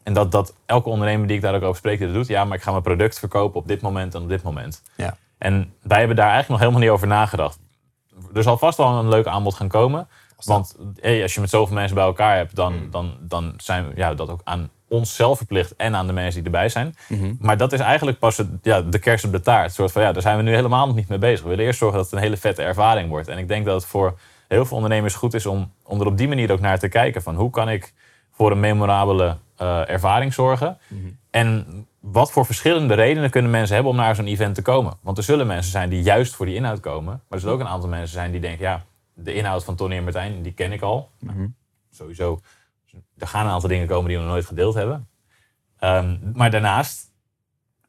En 0.03 0.13
dat, 0.13 0.33
dat 0.33 0.55
elke 0.67 0.89
ondernemer 0.89 1.27
die 1.27 1.37
ik 1.37 1.43
daar 1.43 1.55
ook 1.55 1.63
over 1.63 1.77
spreek, 1.77 1.99
dit 1.99 2.13
doet. 2.13 2.27
Ja, 2.27 2.45
maar 2.45 2.57
ik 2.57 2.63
ga 2.63 2.71
mijn 2.71 2.83
product 2.83 3.19
verkopen 3.19 3.61
op 3.61 3.69
dit 3.69 3.81
moment 3.81 4.15
en 4.15 4.23
op 4.23 4.29
dit 4.29 4.43
moment. 4.43 4.83
Ja. 4.97 5.17
En 5.39 5.73
wij 5.83 5.99
hebben 5.99 6.17
daar 6.17 6.31
eigenlijk 6.31 6.49
nog 6.49 6.59
helemaal 6.59 6.81
niet 6.81 6.91
over 6.91 7.07
nagedacht. 7.07 7.59
Er 8.35 8.43
zal 8.43 8.59
vast 8.59 8.79
wel 8.79 8.89
een 8.89 9.09
leuk 9.09 9.27
aanbod 9.27 9.55
gaan 9.55 9.69
komen. 9.69 10.09
Want 10.45 10.77
hey, 11.01 11.23
als 11.23 11.35
je 11.35 11.41
met 11.41 11.51
zoveel 11.51 11.75
mensen 11.75 11.95
bij 11.95 12.05
elkaar 12.05 12.37
hebt, 12.37 12.57
dan, 12.57 12.89
dan, 12.91 13.17
dan 13.21 13.55
zijn 13.57 13.89
we 13.89 13.93
ja, 13.97 14.15
dat 14.15 14.31
ook 14.31 14.41
aan 14.45 14.71
onszelf 14.89 15.37
verplicht 15.37 15.77
en 15.77 15.95
aan 15.95 16.07
de 16.07 16.13
mensen 16.13 16.45
die 16.45 16.53
erbij 16.53 16.69
zijn. 16.69 16.97
Maar 17.39 17.57
dat 17.57 17.73
is 17.73 17.81
eigenlijk 17.81 18.19
pas 18.19 18.37
het, 18.37 18.49
ja, 18.63 18.83
de 18.83 18.99
kerst 18.99 19.25
op 19.25 19.33
de 19.33 19.41
taart. 19.41 19.65
Een 19.65 19.71
soort 19.71 19.93
van, 19.93 20.03
ja, 20.03 20.13
daar 20.13 20.23
zijn 20.23 20.37
we 20.37 20.43
nu 20.43 20.55
helemaal 20.55 20.87
nog 20.87 20.97
niet 20.97 21.09
mee 21.09 21.19
bezig. 21.19 21.43
We 21.43 21.49
willen 21.49 21.65
eerst 21.65 21.79
zorgen 21.79 21.97
dat 21.97 22.07
het 22.07 22.15
een 22.15 22.25
hele 22.25 22.37
vette 22.37 22.63
ervaring 22.63 23.09
wordt. 23.09 23.29
En 23.29 23.39
ik 23.39 23.49
denk 23.49 23.65
dat 23.65 23.75
het 23.75 23.91
voor 23.91 24.19
heel 24.49 24.67
veel 24.67 24.77
ondernemers 24.77 25.15
goed 25.15 25.35
is 25.35 25.47
om, 25.47 25.73
om 25.83 26.01
er 26.01 26.07
op 26.07 26.17
die 26.17 26.29
manier 26.29 26.53
ook 26.53 26.61
naar 26.61 26.79
te 26.79 26.89
kijken. 26.89 27.23
Van 27.23 27.35
hoe 27.35 27.51
kan 27.51 27.69
ik 27.69 27.93
voor 28.31 28.51
een 28.51 28.61
memorabele 28.61 29.37
eh, 29.57 29.89
ervaring 29.89 30.35
zorgen? 30.35 30.79
En 31.31 31.67
wat 32.01 32.33
voor 32.33 32.47
verschillende 32.47 32.95
redenen 32.95 33.31
kunnen 33.31 33.51
mensen 33.51 33.75
hebben 33.75 33.93
om 33.93 33.99
naar 33.99 34.15
zo'n 34.15 34.27
event 34.27 34.55
te 34.55 34.63
komen? 34.63 34.93
Want 35.01 35.19
er 35.19 35.25
zullen 35.25 35.47
mensen 35.47 35.71
zijn 35.71 35.89
die 35.89 36.03
juist 36.03 36.35
voor 36.35 36.47
die 36.47 36.55
inhoud 36.55 36.81
komen. 36.81 37.13
Maar 37.13 37.23
er 37.29 37.41
zullen 37.41 37.55
ook 37.55 37.61
een 37.61 37.69
aantal 37.69 37.89
mensen 37.89 38.13
zijn 38.13 38.31
die 38.31 38.41
denken... 38.41 38.65
ja, 38.65 38.85
de 39.17 39.35
inhoud 39.35 39.65
van 39.65 39.77
Tony 39.77 39.97
en 39.97 40.03
Martijn, 40.03 40.43
die 40.43 40.53
ken 40.53 40.73
ik 40.73 40.83
al. 40.83 41.11
Nou, 41.19 41.53
sowieso, 41.91 42.41
er 43.17 43.27
gaan 43.27 43.47
een 43.47 43.53
aantal 43.53 43.69
dingen 43.69 43.87
komen 43.87 44.09
die 44.09 44.17
we 44.17 44.23
nog 44.23 44.33
nooit 44.33 44.47
gedeeld 44.47 44.75
hebben. 44.75 45.09
Ehm, 45.79 46.19
maar 46.33 46.51
daarnaast 46.51 47.15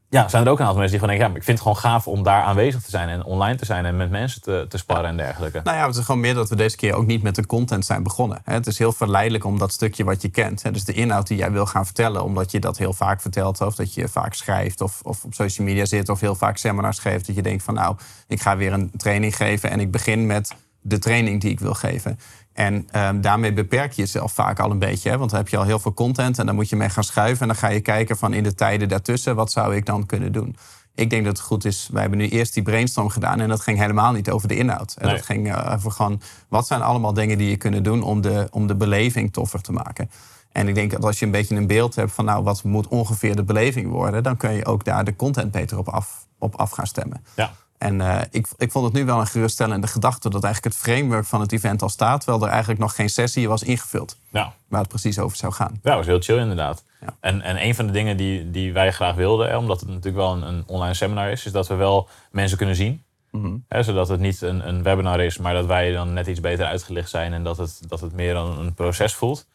ja, 0.10 0.28
zijn 0.28 0.46
er 0.46 0.52
ook 0.52 0.60
een 0.60 0.66
aantal 0.66 0.80
mensen 0.80 1.00
die 1.00 1.08
gewoon 1.08 1.18
denken... 1.18 1.26
ja, 1.26 1.28
maar 1.28 1.38
ik 1.38 1.44
vind 1.44 1.60
het 1.60 1.68
gewoon 1.68 1.92
gaaf 1.92 2.08
om 2.08 2.24
daar 2.24 2.42
aanwezig 2.42 2.82
te 2.82 2.90
zijn... 2.90 3.10
en 3.10 3.24
online 3.24 3.58
te 3.58 3.66
zijn 3.66 3.86
en 3.86 3.98
met 3.98 4.10
mensen 4.10 4.42
te, 4.42 4.66
te 4.70 4.78
sparren 4.78 5.06
en 5.06 5.18
dergelijke. 5.18 5.62
Nou 5.64 5.78
ja, 5.78 5.88
het 5.88 5.96
is 5.96 6.06
gewoon 6.06 6.22
meer 6.22 6.34
dat 6.34 6.50
we 6.50 6.56
deze 6.56 6.76
keer 6.76 6.94
ook 6.94 7.06
niet 7.06 7.22
met 7.22 7.36
de 7.36 7.46
content 7.46 7.86
zijn 7.86 8.04
begonnen. 8.04 8.42
Het 8.44 8.68
is 8.68 8.78
heel 8.78 8.92
verleidelijk 8.92 9.46
om 9.46 9.58
dat 9.58 9.72
stukje 9.72 10.04
wat 10.04 10.22
je 10.22 10.30
kent. 10.30 10.74
Dus 10.74 10.84
de 10.84 10.94
inhoud 10.94 11.28
die 11.28 11.38
jij 11.38 11.52
wil 11.52 11.66
gaan 11.66 11.86
vertellen, 11.86 12.24
omdat 12.24 12.52
je 12.52 12.60
dat 12.60 12.78
heel 12.78 12.94
vaak 12.94 13.22
vertelt, 13.22 13.62
of 13.62 13.76
dat 13.76 13.94
je 13.94 14.08
vaak 14.08 14.34
schrijft, 14.34 14.82
of, 14.82 15.02
of 15.04 15.24
op 15.24 15.34
social 15.34 15.68
media 15.68 15.86
zit, 15.86 16.10
of 16.10 16.20
heel 16.20 16.36
vaak 16.36 16.58
seminars 16.58 17.00
geeft. 17.00 17.28
Dat 17.28 17.36
je 17.36 17.42
denkt 17.42 17.64
van 17.64 17.74
nou, 17.74 17.96
ik 18.28 18.42
ga 18.42 18.58
weer 18.58 18.74
een 18.74 18.92
training 18.98 19.36
geven 19.36 19.70
en 19.70 19.80
ik 19.80 19.92
begin 19.92 20.26
met 20.26 20.56
de 20.88 21.00
training 21.00 21.42
die 21.42 21.52
ik 21.52 21.60
wil 21.60 21.74
geven. 21.74 22.20
En 22.54 22.88
ehm, 22.92 23.22
daarmee 23.22 23.54
beperk 23.54 23.92
je 23.92 24.02
jezelf 24.02 24.34
vaak 24.34 24.60
al 24.60 24.72
een 24.72 24.80
beetje. 24.80 25.10
Hè? 25.10 25.18
Want 25.18 25.30
dan 25.30 25.40
heb 25.40 25.50
je 25.50 25.58
al 25.58 25.64
heel 25.64 25.80
veel 25.80 25.94
content 25.94 26.40
en 26.40 26.46
dan 26.46 26.56
moet 26.56 26.70
je 26.70 26.76
mee 26.76 26.90
gaan 26.90 27.04
schuiven. 27.04 27.42
En 27.42 27.48
dan 27.48 27.56
ga 27.56 27.68
je 27.68 27.80
kijken 27.80 28.18
van 28.18 28.34
in 28.34 28.44
de 28.44 28.56
tijden 28.56 28.90
daartussen, 28.90 29.36
wat 29.36 29.52
zou 29.52 29.76
ik 29.76 29.86
dan 29.86 30.06
kunnen 30.06 30.32
doen? 30.32 30.56
Ik 30.96 31.10
denk 31.10 31.26
dat 31.26 31.38
het 31.38 31.46
goed 31.46 31.66
is. 31.66 31.90
Wij 31.92 32.02
hebben 32.02 32.20
nu 32.20 32.28
eerst 32.30 32.54
die 32.54 32.64
brainstorm 32.64 33.10
gedaan. 33.10 33.40
En 33.40 33.50
dat 33.50 33.62
ging 33.62 33.78
helemaal 33.78 34.12
niet 34.12 34.30
over 34.30 34.48
de 34.48 34.56
inhoud. 34.56 34.96
En 34.98 35.06
Nee. 35.08 35.16
Dat 35.16 35.26
ging 35.26 35.54
eh, 35.54 35.74
over 35.74 35.92
gewoon. 35.92 36.22
Wat 36.48 36.68
zijn 36.68 36.82
allemaal 36.82 37.14
dingen 37.14 37.38
die 37.38 37.50
je 37.50 37.58
kunnen 37.58 37.84
doen 37.84 38.02
om 38.02 38.22
de, 38.22 38.48
om 38.52 38.68
de 38.68 38.76
beleving 38.76 39.34
toffer 39.34 39.62
te 39.62 39.72
maken? 39.72 40.10
En 40.52 40.68
ik 40.68 40.76
denk 40.76 40.92
dat 40.92 41.06
als 41.06 41.20
je 41.20 41.26
een 41.26 41.32
beetje 41.32 41.56
een 41.56 41.68
beeld 41.68 41.96
hebt 41.96 42.12
van. 42.12 42.26
Nou, 42.26 42.44
wat 42.44 42.64
moet 42.64 42.88
ongeveer 42.88 43.36
de 43.36 43.44
beleving 43.44 43.90
worden? 43.90 44.24
Dan 44.24 44.38
kun 44.38 44.52
je 44.52 44.66
ook 44.66 44.86
daar 44.86 45.04
de 45.04 45.16
content 45.16 45.52
beter 45.52 45.78
op 45.78 45.90
af, 45.90 46.28
op 46.40 46.56
af 46.56 46.72
gaan 46.72 46.88
stemmen. 46.88 47.24
Ja. 47.36 47.52
En 47.78 48.02
eh, 48.02 48.22
ik, 48.32 48.48
ik 48.58 48.72
vond 48.72 48.86
het 48.86 48.94
nu 48.94 49.06
wel 49.06 49.20
een 49.20 49.28
geruststellende 49.28 49.88
gedachte 49.88 50.30
dat 50.30 50.44
eigenlijk 50.44 50.76
het 50.76 50.84
framework 50.84 51.26
van 51.26 51.42
het 51.42 51.52
event 51.52 51.82
al 51.82 51.90
staat, 51.90 52.22
terwijl 52.22 52.44
er 52.44 52.50
eigenlijk 52.50 52.80
nog 52.80 52.96
geen 52.96 53.10
sessie 53.10 53.48
was 53.48 53.64
ingevuld 53.64 54.18
waar 54.68 54.80
het 54.80 54.90
precies 54.90 55.20
over 55.20 55.38
zou 55.38 55.54
gaan. 55.54 55.72
Ja, 55.74 55.80
dat 55.82 55.96
was 55.96 56.06
heel 56.06 56.22
chill 56.22 56.38
inderdaad. 56.38 56.84
Ja. 57.02 57.16
En, 57.20 57.42
en 57.42 57.64
een 57.64 57.76
van 57.76 57.86
de 57.86 57.92
dingen 57.92 58.18
die, 58.18 58.52
die 58.52 58.74
wij 58.74 58.92
graag 58.92 59.16
wilden, 59.16 59.50
hè, 59.50 59.58
omdat 59.58 59.80
het 59.80 59.90
natuurlijk 59.90 60.16
wel 60.16 60.34
een, 60.34 60.42
een 60.42 60.64
online 60.66 60.94
seminar 60.94 61.32
is, 61.32 61.46
is 61.46 61.52
dat 61.52 61.68
we 61.68 61.76
wel 61.76 62.10
mensen 62.32 62.58
kunnen 62.58 62.76
zien. 62.76 63.04
Hè, 63.68 63.84
zodat 63.84 64.08
het 64.08 64.20
niet 64.20 64.42
een, 64.42 64.68
een 64.68 64.84
webinar 64.84 65.20
is, 65.20 65.38
maar 65.38 65.54
dat 65.54 65.66
wij 65.66 65.92
dan 65.92 66.14
net 66.14 66.28
iets 66.28 66.40
beter 66.40 66.66
uitgelicht 66.66 67.10
zijn 67.10 67.34
en 67.34 67.44
dat 67.44 67.58
het, 67.58 67.82
dat 67.88 68.02
het 68.02 68.14
meer 68.14 68.36
een, 68.36 68.60
een 68.60 68.74
proces 68.74 69.14
voelt. 69.14 69.46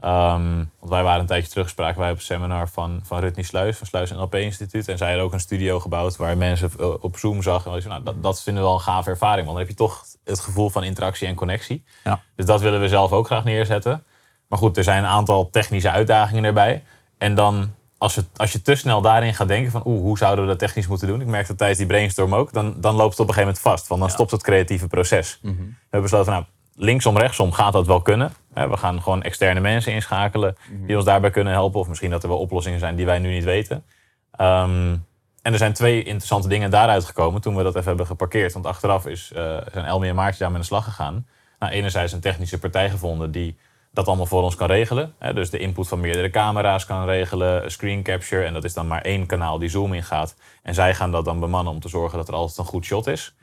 Ehm, 0.00 0.56
want 0.78 0.90
wij 0.90 1.02
waren 1.02 1.20
een 1.20 1.26
tijdje 1.26 1.50
terug, 1.50 1.68
spraken 1.68 2.00
wij 2.00 2.10
op 2.10 2.16
een 2.16 2.22
seminar 2.22 2.68
van, 2.68 3.00
van 3.02 3.20
Rutney 3.20 3.44
Sluis, 3.44 3.76
van 3.76 3.86
Sluis 3.86 4.10
NLP 4.10 4.34
Instituut. 4.34 4.88
En 4.88 4.98
zij 4.98 5.12
had 5.12 5.20
ook 5.20 5.32
een 5.32 5.40
studio 5.40 5.80
gebouwd 5.80 6.16
waar 6.16 6.36
mensen 6.36 6.70
eh, 6.78 6.94
op 7.00 7.18
Zoom 7.18 7.42
zag. 7.42 7.66
En 7.66 7.88
nou, 7.88 8.02
dat, 8.02 8.22
dat 8.22 8.42
vinden 8.42 8.62
we 8.62 8.68
wel 8.68 8.78
een 8.78 8.84
gave 8.84 9.10
ervaring, 9.10 9.46
want 9.46 9.58
dan 9.58 9.66
heb 9.66 9.68
je 9.68 9.84
toch 9.84 10.04
het 10.24 10.40
gevoel 10.40 10.70
van 10.70 10.84
interactie 10.84 11.26
en 11.26 11.34
connectie. 11.34 11.84
Ja. 12.04 12.20
Dus 12.36 12.46
dat 12.46 12.60
willen 12.60 12.80
we 12.80 12.88
zelf 12.88 13.12
ook 13.12 13.26
graag 13.26 13.44
neerzetten. 13.44 14.04
Maar 14.48 14.58
goed, 14.58 14.76
er 14.76 14.84
zijn 14.84 14.98
een 14.98 15.10
aantal 15.10 15.50
technische 15.50 15.90
uitdagingen 15.90 16.44
erbij. 16.44 16.82
En 17.18 17.34
dan, 17.34 17.74
als, 17.98 18.16
het, 18.16 18.26
als 18.36 18.52
je 18.52 18.62
te 18.62 18.74
snel 18.74 19.00
daarin 19.00 19.34
gaat 19.34 19.48
denken 19.48 19.70
van... 19.70 19.82
oeh, 19.84 20.00
hoe 20.00 20.18
zouden 20.18 20.44
we 20.44 20.50
dat 20.50 20.58
technisch 20.58 20.86
moeten 20.86 21.08
doen? 21.08 21.20
Ik 21.20 21.26
merkte 21.26 21.54
tijdens 21.54 21.78
die 21.78 21.88
brainstorm 21.88 22.34
ook. 22.34 22.52
Dan, 22.52 22.74
dan 22.80 22.94
loopt 22.94 23.10
het 23.10 23.20
op 23.20 23.28
een 23.28 23.34
gegeven 23.34 23.54
moment 23.54 23.58
vast. 23.58 23.86
Want 23.86 24.00
dan 24.00 24.10
stopt 24.10 24.30
het 24.30 24.42
creatieve 24.42 24.86
proces. 24.86 25.38
We 25.42 25.74
hebben 25.80 26.10
besloten, 26.10 26.32
nou, 26.32 26.44
linksom, 26.74 27.18
rechtsom 27.18 27.52
gaat 27.52 27.72
dat 27.72 27.86
wel 27.86 28.02
kunnen. 28.02 28.32
We 28.66 28.76
gaan 28.76 29.02
gewoon 29.02 29.22
externe 29.22 29.60
mensen 29.60 29.92
inschakelen... 29.92 30.56
die 30.86 30.96
ons 30.96 31.04
daarbij 31.04 31.30
kunnen 31.30 31.52
helpen. 31.52 31.80
Of 31.80 31.88
misschien 31.88 32.10
dat 32.10 32.22
er 32.22 32.28
wel 32.28 32.38
oplossingen 32.38 32.78
zijn 32.78 32.96
die 32.96 33.06
wij 33.06 33.18
nu 33.18 33.32
niet 33.32 33.44
weten. 33.44 33.84
Ehm, 34.32 34.96
en 35.42 35.52
er 35.52 35.58
zijn 35.58 35.72
twee 35.72 36.02
interessante 36.02 36.48
dingen 36.48 36.70
daaruit 36.70 37.04
gekomen... 37.04 37.40
toen 37.40 37.56
we 37.56 37.62
dat 37.62 37.74
even 37.74 37.88
hebben 37.88 38.06
geparkeerd. 38.06 38.52
Want 38.52 38.66
achteraf 38.66 39.06
is, 39.06 39.32
eh, 39.32 39.56
zijn 39.72 39.84
Elmi 39.84 40.08
en 40.08 40.14
Maartje 40.14 40.38
daarmee 40.38 40.56
aan 40.56 40.62
de 40.62 40.68
slag 40.68 40.84
gegaan. 40.84 41.26
Nou, 41.58 41.72
enerzijds 41.72 42.12
een 42.12 42.20
technische 42.20 42.58
partij 42.58 42.90
gevonden... 42.90 43.30
die 43.30 43.56
dat 43.92 44.06
allemaal 44.06 44.26
voor 44.26 44.42
ons 44.42 44.54
kan 44.54 44.66
regelen. 44.66 45.14
Hè, 45.18 45.34
dus 45.34 45.50
de 45.50 45.58
input 45.58 45.88
van 45.88 46.00
meerdere 46.00 46.30
camera's 46.30 46.86
kan 46.86 47.04
regelen, 47.04 47.70
screen 47.70 48.02
capture. 48.02 48.44
En 48.44 48.52
dat 48.52 48.64
is 48.64 48.74
dan 48.74 48.86
maar 48.86 49.02
één 49.02 49.26
kanaal 49.26 49.58
die 49.58 49.68
Zoom 49.68 49.92
ingaat. 49.92 50.36
En 50.62 50.74
zij 50.74 50.94
gaan 50.94 51.10
dat 51.10 51.24
dan 51.24 51.40
bemannen 51.40 51.72
om 51.72 51.80
te 51.80 51.88
zorgen 51.88 52.18
dat 52.18 52.28
er 52.28 52.34
altijd 52.34 52.58
een 52.58 52.64
goed 52.64 52.84
shot 52.84 53.06
is. 53.06 53.34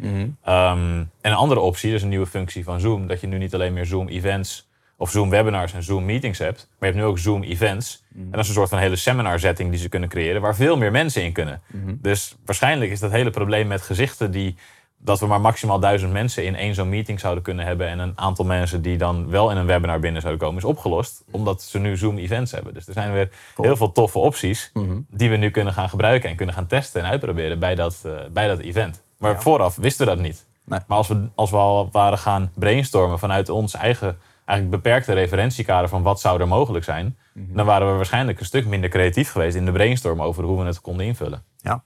Ehm, 0.44 0.98
en 1.00 1.10
een 1.22 1.34
andere 1.34 1.60
optie, 1.60 1.92
dus 1.92 2.02
een 2.02 2.10
nieuwe 2.10 2.26
functie 2.26 2.64
van 2.64 2.80
Zoom, 2.80 3.08
dat 3.08 3.22
je 3.22 3.28
nu 3.28 3.38
niet 3.38 3.54
alleen 3.54 3.74
meer 3.74 3.86
Zoom 3.86 4.08
events 4.08 4.68
of 5.06 5.12
Zoom 5.12 5.30
webinars 5.30 5.74
en 5.74 5.84
Zoom 5.84 6.06
meetings 6.06 6.40
hebt, 6.40 6.58
maar 6.58 6.90
je 6.90 6.96
hebt 6.96 6.98
nu 6.98 7.04
ook 7.12 7.20
Zoom 7.20 7.44
events. 7.44 8.04
En 8.16 8.32
dat 8.32 8.40
is 8.40 8.48
een 8.48 8.54
soort 8.54 8.70
van 8.70 8.80
hele 8.80 8.96
seminar 8.96 9.40
setting 9.40 9.70
die 9.70 9.80
ze 9.80 9.90
kunnen 9.90 10.10
creëren, 10.10 10.42
waar 10.42 10.56
veel 10.56 10.78
meer 10.78 10.92
mensen 10.92 11.24
in 11.24 11.32
kunnen. 11.32 11.62
Dus 12.02 12.36
waarschijnlijk 12.46 12.92
is 12.92 13.00
dat 13.00 13.12
hele 13.12 13.30
probleem 13.30 13.68
met 13.68 13.82
gezichten 13.82 14.32
die 14.32 14.56
dat 14.98 15.20
we 15.20 15.26
maar 15.26 15.42
maximaal 15.42 15.80
duizend 15.80 16.12
mensen 16.12 16.46
in 16.46 16.56
één 16.56 16.76
zo'n 16.76 16.90
meeting 16.90 17.20
zouden 17.20 17.44
kunnen 17.44 17.66
hebben. 17.66 17.88
En 17.88 18.00
een 18.00 18.14
aantal 18.16 18.46
mensen 18.46 18.82
die 18.82 18.98
dan 18.98 19.30
wel 19.30 19.52
in 19.52 19.58
een 19.58 19.66
webinar 19.66 20.00
binnen 20.00 20.22
zouden 20.22 20.44
komen, 20.44 20.60
is 20.62 20.68
opgelost. 20.68 21.24
Omdat 21.32 21.62
ze 21.62 21.80
nu 21.80 21.98
Zoom 21.98 22.18
events 22.18 22.52
hebben. 22.52 22.74
Dus 22.74 22.88
er 22.88 22.94
zijn 22.94 23.14
weer 23.14 23.30
heel 23.56 23.78
veel 23.78 23.92
toffe 23.92 24.20
opties 24.20 24.72
die 25.10 25.30
we 25.30 25.36
nu 25.36 25.50
kunnen 25.50 25.74
gaan 25.74 25.90
gebruiken 25.90 26.30
en 26.30 26.36
kunnen 26.36 26.56
gaan 26.56 26.68
testen 26.68 27.02
en 27.02 27.10
uitproberen 27.10 27.60
bij 27.60 27.76
dat, 27.76 28.02
eh, 28.06 28.12
bij 28.34 28.48
dat 28.48 28.60
event. 28.60 29.04
Maar 29.18 29.32
Ja. 29.32 29.42
vooraf 29.42 29.76
wisten 29.76 30.06
we 30.08 30.12
dat 30.16 30.22
niet. 30.22 30.46
Nee. 30.64 30.80
Maar 30.88 30.98
als 30.98 31.08
we, 31.08 31.28
als 31.36 31.50
we 31.52 31.58
al 31.58 31.90
waren 31.92 32.18
gaan 32.18 32.52
brainstormen 32.56 33.20
vanuit 33.20 33.50
ons 33.50 33.74
eigen 33.74 34.18
eigenlijk 34.46 34.84
beperkte 34.84 35.14
referentiekader 35.14 35.90
van 35.90 36.02
wat 36.04 36.20
zou 36.20 36.40
er 36.42 36.48
mogelijk 36.48 36.86
zijn, 36.86 37.18
dan 37.34 37.66
waren 37.66 37.90
we 37.90 37.96
waarschijnlijk 37.96 38.40
een 38.40 38.46
stuk 38.46 38.66
minder 38.66 38.90
creatief 38.90 39.32
geweest 39.32 39.56
in 39.56 39.66
de 39.66 39.72
brainstorm 39.72 40.22
over 40.22 40.44
hoe 40.44 40.60
we 40.60 40.66
het 40.66 40.82
konden 40.82 41.06
invullen. 41.06 41.44
Ja. 41.58 41.84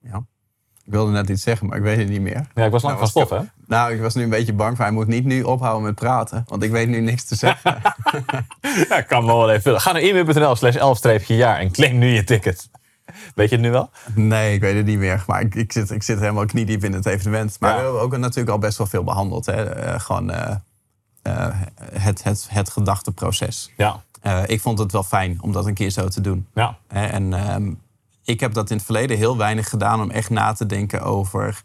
ja. 0.00 0.24
Ik 0.84 0.94
wilde 0.94 1.12
net 1.12 1.28
iets 1.28 1.42
zeggen, 1.42 1.66
maar 1.66 1.76
ik 1.76 1.82
weet 1.82 1.98
het 1.98 2.08
niet 2.08 2.20
meer. 2.20 2.46
Ja, 2.54 2.64
ik 2.64 2.70
was 2.70 2.82
lang 2.82 2.98
Nou, 2.98 3.10
van 3.10 3.24
stof, 3.24 3.38
hè? 3.38 3.44
Nou, 3.66 3.92
ik 3.94 4.00
was 4.00 4.14
nu 4.14 4.22
een 4.22 4.30
beetje 4.30 4.52
bang 4.52 4.76
voor 4.76 4.84
hij 4.84 4.94
moet 4.94 5.06
niet 5.06 5.24
nu 5.24 5.42
ophouden 5.42 5.82
met 5.82 5.94
praten, 5.94 6.44
want 6.46 6.62
ik 6.62 6.70
weet 6.70 6.88
nu 6.88 7.00
niks 7.00 7.24
te 7.24 7.34
zeggen. 7.34 7.80
Ja, 8.88 9.00
kan 9.00 9.24
me 9.24 9.32
wel 9.32 9.50
even 9.50 9.62
vullen. 9.62 9.80
Ga 9.80 9.92
naar 9.92 10.02
e-mail.nl 10.02 10.56
slash 10.56 10.76
11-jaar 10.76 11.58
en 11.58 11.70
claim 11.72 11.98
nu 11.98 12.06
je 12.08 12.24
ticket. 12.24 12.70
Weet 13.34 13.48
je 13.48 13.54
het 13.54 13.64
nu 13.64 13.70
wel? 13.70 13.90
nee, 14.14 14.54
ik 14.54 14.60
weet 14.60 14.76
het 14.76 14.86
niet 14.86 14.98
meer. 14.98 15.24
Maar 15.26 15.40
ik, 15.40 15.54
ik, 15.54 15.72
zit, 15.72 15.90
ik 15.90 16.02
zit 16.02 16.18
helemaal 16.20 16.46
kniediep 16.46 16.84
in 16.84 16.92
het 16.92 17.06
evenement. 17.06 17.56
Maar 17.60 17.70
Ja. 17.70 17.76
we 17.76 17.82
hebben 17.82 18.00
ook 18.00 18.16
natuurlijk 18.16 18.48
al 18.50 18.58
best 18.58 18.78
wel 18.78 18.86
veel 18.86 19.04
behandeld. 19.04 19.46
Hè. 19.46 19.64
Eh, 19.64 20.00
gewoon, 20.00 20.30
eh, 20.30 20.56
het, 21.92 22.22
het, 22.22 22.46
het 22.50 22.70
gedachteproces. 22.70 23.72
Ja, 23.76 24.02
Eh, 24.20 24.42
ik 24.46 24.60
vond 24.60 24.78
het 24.78 24.92
wel 24.92 25.02
fijn 25.02 25.42
om 25.42 25.52
dat 25.52 25.66
een 25.66 25.74
keer 25.74 25.90
zo 25.90 26.08
te 26.08 26.20
doen. 26.20 26.46
ja, 26.54 26.76
en 26.88 27.32
ehm, 27.32 27.72
ik 28.24 28.40
heb 28.40 28.52
dat 28.52 28.70
in 28.70 28.76
het 28.76 28.84
verleden 28.84 29.16
heel 29.16 29.36
weinig 29.36 29.68
gedaan 29.68 30.00
om 30.00 30.10
echt 30.10 30.30
na 30.30 30.52
te 30.52 30.66
denken 30.66 31.02
over 31.02 31.62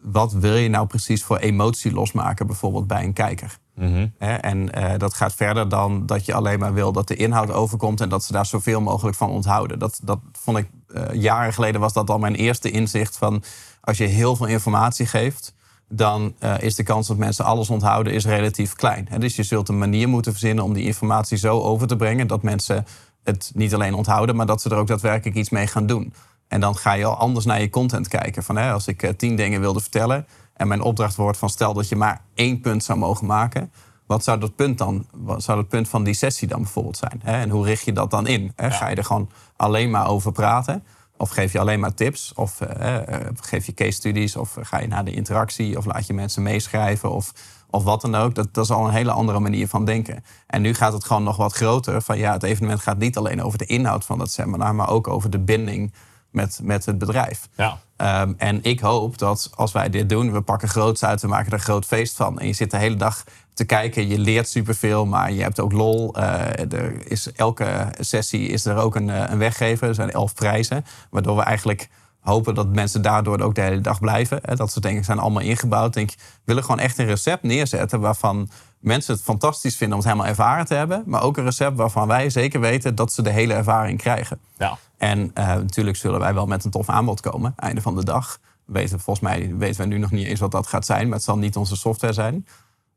wat 0.00 0.32
wil 0.32 0.54
je 0.56 0.68
nou 0.68 0.86
precies 0.86 1.24
voor 1.24 1.36
emotie 1.36 1.92
losmaken, 1.92 2.46
bijvoorbeeld 2.46 2.86
bij 2.86 3.04
een 3.04 3.12
kijker. 3.12 3.58
Mhm. 3.74 4.06
En 4.18 4.72
eh, 4.72 4.98
dat 4.98 5.14
gaat 5.14 5.34
verder 5.34 5.68
dan 5.68 6.06
dat 6.06 6.24
je 6.24 6.34
alleen 6.34 6.58
maar 6.58 6.74
wil 6.74 6.92
dat 6.92 7.08
de 7.08 7.16
inhoud 7.16 7.50
overkomt 7.50 8.00
en 8.00 8.08
dat 8.08 8.24
ze 8.24 8.32
daar 8.32 8.46
zoveel 8.46 8.80
mogelijk 8.80 9.16
van 9.16 9.30
onthouden. 9.30 9.78
Dat, 9.78 10.00
dat 10.02 10.18
vond 10.32 10.58
ik 10.58 10.68
eh, 10.88 11.02
jaren 11.12 11.52
geleden 11.52 11.80
was 11.80 11.92
dat 11.92 12.10
al 12.10 12.18
mijn 12.18 12.34
eerste 12.34 12.70
inzicht 12.70 13.16
van 13.16 13.42
als 13.80 13.96
je 13.98 14.04
heel 14.04 14.36
veel 14.36 14.46
informatie 14.46 15.06
geeft, 15.06 15.54
dan 15.96 16.34
eh, 16.38 16.54
is 16.60 16.74
de 16.74 16.82
kans 16.82 17.06
dat 17.06 17.16
mensen 17.16 17.44
alles 17.44 17.70
onthouden 17.70 18.12
is 18.12 18.24
relatief 18.24 18.74
klein. 18.74 19.06
Hè, 19.10 19.18
dus 19.18 19.36
je 19.36 19.42
zult 19.42 19.68
een 19.68 19.78
manier 19.78 20.08
moeten 20.08 20.32
verzinnen 20.32 20.64
om 20.64 20.72
die 20.72 20.84
informatie 20.84 21.38
zo 21.38 21.60
over 21.60 21.86
te 21.86 21.96
brengen 21.96 22.26
dat 22.26 22.42
mensen 22.42 22.86
het 23.22 23.52
niet 23.54 23.74
alleen 23.74 23.94
onthouden, 23.94 24.36
maar 24.36 24.46
dat 24.46 24.62
ze 24.62 24.70
er 24.70 24.76
ook 24.76 24.86
daadwerkelijk 24.86 25.36
iets 25.36 25.50
mee 25.50 25.66
gaan 25.66 25.86
doen. 25.86 26.12
En 26.48 26.60
dan 26.60 26.76
ga 26.76 26.92
je 26.92 27.04
al 27.04 27.16
anders 27.16 27.44
naar 27.44 27.60
je 27.60 27.70
content 27.70 28.08
kijken. 28.08 28.42
Van, 28.42 28.56
hè, 28.56 28.72
als 28.72 28.86
ik 28.86 29.02
eh, 29.02 29.10
tien 29.16 29.36
dingen 29.36 29.60
wilde 29.60 29.80
vertellen 29.80 30.26
en 30.54 30.68
mijn 30.68 30.80
opdracht 30.82 31.16
wordt 31.16 31.38
van 31.38 31.50
stel 31.50 31.74
dat 31.74 31.88
je 31.88 31.96
maar 31.96 32.20
één 32.34 32.60
punt 32.60 32.84
zou 32.84 32.98
mogen 32.98 33.26
maken. 33.26 33.72
Wat 34.06 34.24
zou 34.24 34.40
dat 34.40 34.56
punt 34.56 34.78
dan, 34.78 35.06
wat 35.12 35.42
zou 35.42 35.58
het 35.58 35.68
punt 35.68 35.88
van 35.88 36.04
die 36.04 36.14
sessie 36.14 36.48
dan 36.48 36.62
bijvoorbeeld 36.62 36.96
zijn? 36.96 37.20
Hè? 37.22 37.40
En 37.40 37.50
hoe 37.50 37.64
richt 37.64 37.84
je 37.84 37.92
dat 37.92 38.10
dan 38.10 38.26
in? 38.26 38.52
Hè? 38.56 38.70
Ga 38.70 38.88
je 38.88 38.96
er 38.96 39.04
gewoon 39.04 39.30
alleen 39.56 39.90
maar 39.90 40.08
over 40.08 40.32
praten? 40.32 40.84
Of 41.16 41.30
geef 41.30 41.52
je 41.52 41.58
alleen 41.58 41.80
maar 41.80 41.94
tips? 41.94 42.32
Of 42.34 42.60
eh, 42.60 42.96
eh, 43.14 43.28
geef 43.40 43.66
je 43.66 43.74
case 43.74 43.90
studies? 43.92 44.36
Of 44.36 44.56
ga 44.60 44.80
je 44.80 44.86
naar 44.86 45.04
de 45.04 45.12
interactie? 45.12 45.76
Of 45.78 45.84
laat 45.84 46.06
je 46.06 46.14
mensen 46.14 46.42
meeschrijven? 46.42 47.10
Of, 47.10 47.32
of 47.70 47.84
wat 47.84 48.00
dan 48.00 48.14
ook. 48.14 48.34
Dat, 48.34 48.54
dat 48.54 48.64
is 48.64 48.70
al 48.70 48.86
een 48.86 48.92
hele 48.92 49.10
andere 49.10 49.40
manier 49.40 49.68
van 49.68 49.84
denken. 49.84 50.24
En 50.46 50.62
nu 50.62 50.74
gaat 50.74 50.92
het 50.92 51.04
gewoon 51.04 51.22
nog 51.22 51.36
wat 51.36 51.52
groter. 51.52 52.02
Van 52.02 52.18
ja, 52.18 52.32
het 52.32 52.42
evenement 52.42 52.80
gaat 52.80 52.98
niet 52.98 53.16
alleen 53.16 53.42
over 53.42 53.58
de 53.58 53.66
inhoud 53.66 54.04
van 54.04 54.18
dat 54.18 54.30
seminar, 54.30 54.74
maar 54.74 54.90
ook 54.90 55.08
over 55.08 55.30
de 55.30 55.40
binding 55.40 55.92
met, 56.34 56.60
met 56.62 56.84
het 56.84 56.98
bedrijf. 56.98 57.48
ja. 57.56 57.78
Ehm, 57.96 58.32
en 58.36 58.62
ik 58.62 58.80
hoop 58.80 59.18
dat 59.18 59.50
als 59.54 59.72
wij 59.72 59.90
dit 59.90 60.08
doen, 60.08 60.32
we 60.32 60.40
pakken 60.40 60.68
groots 60.68 61.04
uit, 61.04 61.20
we 61.20 61.28
maken 61.28 61.46
er 61.46 61.52
een 61.52 61.58
groot 61.60 61.84
feest 61.84 62.16
van. 62.16 62.38
En 62.38 62.46
je 62.46 62.52
zit 62.52 62.70
de 62.70 62.76
hele 62.76 62.96
dag 62.96 63.24
te 63.54 63.64
kijken, 63.64 64.08
je 64.08 64.18
leert 64.18 64.48
superveel, 64.48 65.06
maar 65.06 65.32
je 65.32 65.42
hebt 65.42 65.60
ook 65.60 65.72
lol. 65.72 66.14
Eh, 66.14 66.72
er 66.72 67.10
is, 67.10 67.32
elke 67.32 67.88
sessie 67.98 68.48
is 68.48 68.64
er 68.64 68.76
ook 68.76 68.94
een, 68.94 69.10
eh, 69.10 69.30
een 69.30 69.38
weggever, 69.38 69.88
er 69.88 69.94
zijn 69.94 70.10
elf 70.10 70.34
prijzen. 70.34 70.84
Waardoor 71.10 71.36
we 71.36 71.42
eigenlijk 71.42 71.88
hopen 72.20 72.54
dat 72.54 72.68
mensen 72.68 73.02
daardoor 73.02 73.40
ook 73.40 73.54
de 73.54 73.60
hele 73.60 73.80
dag 73.80 74.00
blijven. 74.00 74.38
Hè, 74.42 74.56
dat 74.56 74.70
soort 74.70 74.84
dingen 74.84 75.04
zijn 75.04 75.18
allemaal 75.18 75.42
ingebouwd. 75.42 75.94
Denk, 75.94 76.10
ik, 76.10 76.18
we 76.18 76.40
willen 76.44 76.62
gewoon 76.64 76.80
echt 76.80 76.98
een 76.98 77.06
recept 77.06 77.42
neerzetten 77.42 78.00
waarvan 78.00 78.48
mensen 78.80 79.14
het 79.14 79.22
fantastisch 79.22 79.76
vinden 79.76 79.96
om 79.96 80.02
het 80.02 80.12
helemaal 80.12 80.32
ervaren 80.32 80.66
te 80.66 80.74
hebben. 80.74 81.02
Maar 81.06 81.22
ook 81.22 81.36
een 81.36 81.44
recept 81.44 81.76
waarvan 81.76 82.08
wij 82.08 82.30
zeker 82.30 82.60
weten 82.60 82.94
dat 82.94 83.12
ze 83.12 83.22
de 83.22 83.30
hele 83.30 83.54
ervaring 83.54 83.98
krijgen. 83.98 84.38
ja. 84.58 84.78
En 84.96 85.30
eh, 85.34 85.46
natuurlijk 85.46 85.96
zullen 85.96 86.20
wij 86.20 86.34
wel 86.34 86.46
met 86.46 86.64
een 86.64 86.70
tof 86.70 86.88
aanbod 86.88 87.20
komen, 87.20 87.52
einde 87.56 87.80
van 87.80 87.94
de 87.94 88.04
dag. 88.04 88.38
Weten, 88.64 89.00
volgens 89.00 89.26
mij 89.26 89.54
weten 89.56 89.76
wij 89.76 89.86
nu 89.86 89.98
nog 89.98 90.10
niet 90.10 90.26
eens 90.26 90.40
wat 90.40 90.50
dat 90.50 90.66
gaat 90.66 90.86
zijn, 90.86 91.06
maar 91.06 91.16
het 91.16 91.24
zal 91.24 91.38
niet 91.38 91.56
onze 91.56 91.76
software 91.76 92.12
zijn. 92.12 92.46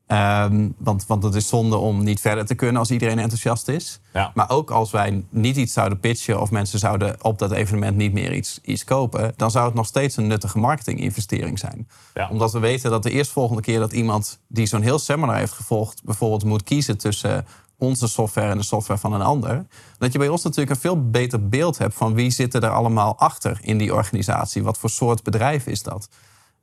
Ehm, 0.08 0.70
want, 0.78 1.06
want 1.06 1.24
het 1.24 1.36
is 1.36 1.48
zonde 1.48 1.76
om 1.76 2.04
niet 2.04 2.20
verder 2.20 2.46
te 2.46 2.56
kunnen 2.56 2.80
als 2.80 2.92
iedereen 2.92 3.20
enthousiast 3.20 3.68
is. 3.68 4.00
Ja. 4.14 4.32
Maar 4.34 4.50
ook 4.50 4.72
als 4.72 4.92
wij 4.92 5.26
niet 5.30 5.56
iets 5.56 5.74
zouden 5.74 6.00
pitchen 6.00 6.42
of 6.42 6.52
mensen 6.52 6.80
zouden 6.80 7.16
op 7.22 7.40
dat 7.40 7.52
evenement 7.52 7.98
niet 7.98 8.14
meer 8.14 8.34
iets, 8.34 8.60
iets 8.64 8.84
kopen, 8.84 9.34
dan 9.36 9.52
zou 9.52 9.66
het 9.66 9.74
nog 9.74 9.86
steeds 9.86 10.18
een 10.18 10.28
nuttige 10.28 10.58
marketinginvestering 10.58 11.60
zijn. 11.60 11.88
Ja. 12.14 12.30
Omdat 12.30 12.52
we 12.52 12.60
weten 12.60 12.92
dat 12.92 13.04
de 13.04 13.12
eerstvolgende 13.12 13.62
keer 13.62 13.80
dat 13.80 13.94
iemand 13.94 14.40
die 14.48 14.66
zo'n 14.66 14.82
heel 14.82 15.00
seminar 15.00 15.38
heeft 15.38 15.54
gevolgd, 15.54 16.04
bijvoorbeeld 16.04 16.44
moet 16.44 16.64
kiezen 16.64 16.98
tussen 16.98 17.46
onze 17.78 18.08
software 18.08 18.52
en 18.52 18.58
de 18.58 18.64
software 18.64 19.00
van 19.00 19.14
een 19.14 19.22
ander, 19.22 19.66
dat 19.98 20.12
je 20.12 20.20
bij 20.20 20.28
ons 20.28 20.44
natuurlijk 20.44 20.70
een 20.70 20.82
veel 20.82 21.10
beter 21.10 21.50
beeld 21.50 21.78
hebt 21.78 21.94
van 21.94 22.14
wie 22.14 22.30
zitten 22.30 22.62
er 22.62 22.70
allemaal 22.70 23.18
achter 23.18 23.58
in 23.62 23.78
die 23.78 23.94
organisatie. 23.94 24.64
Wat 24.64 24.78
voor 24.78 24.90
soort 24.90 25.24
bedrijf 25.24 25.68
is 25.68 25.84
dat? 25.84 26.10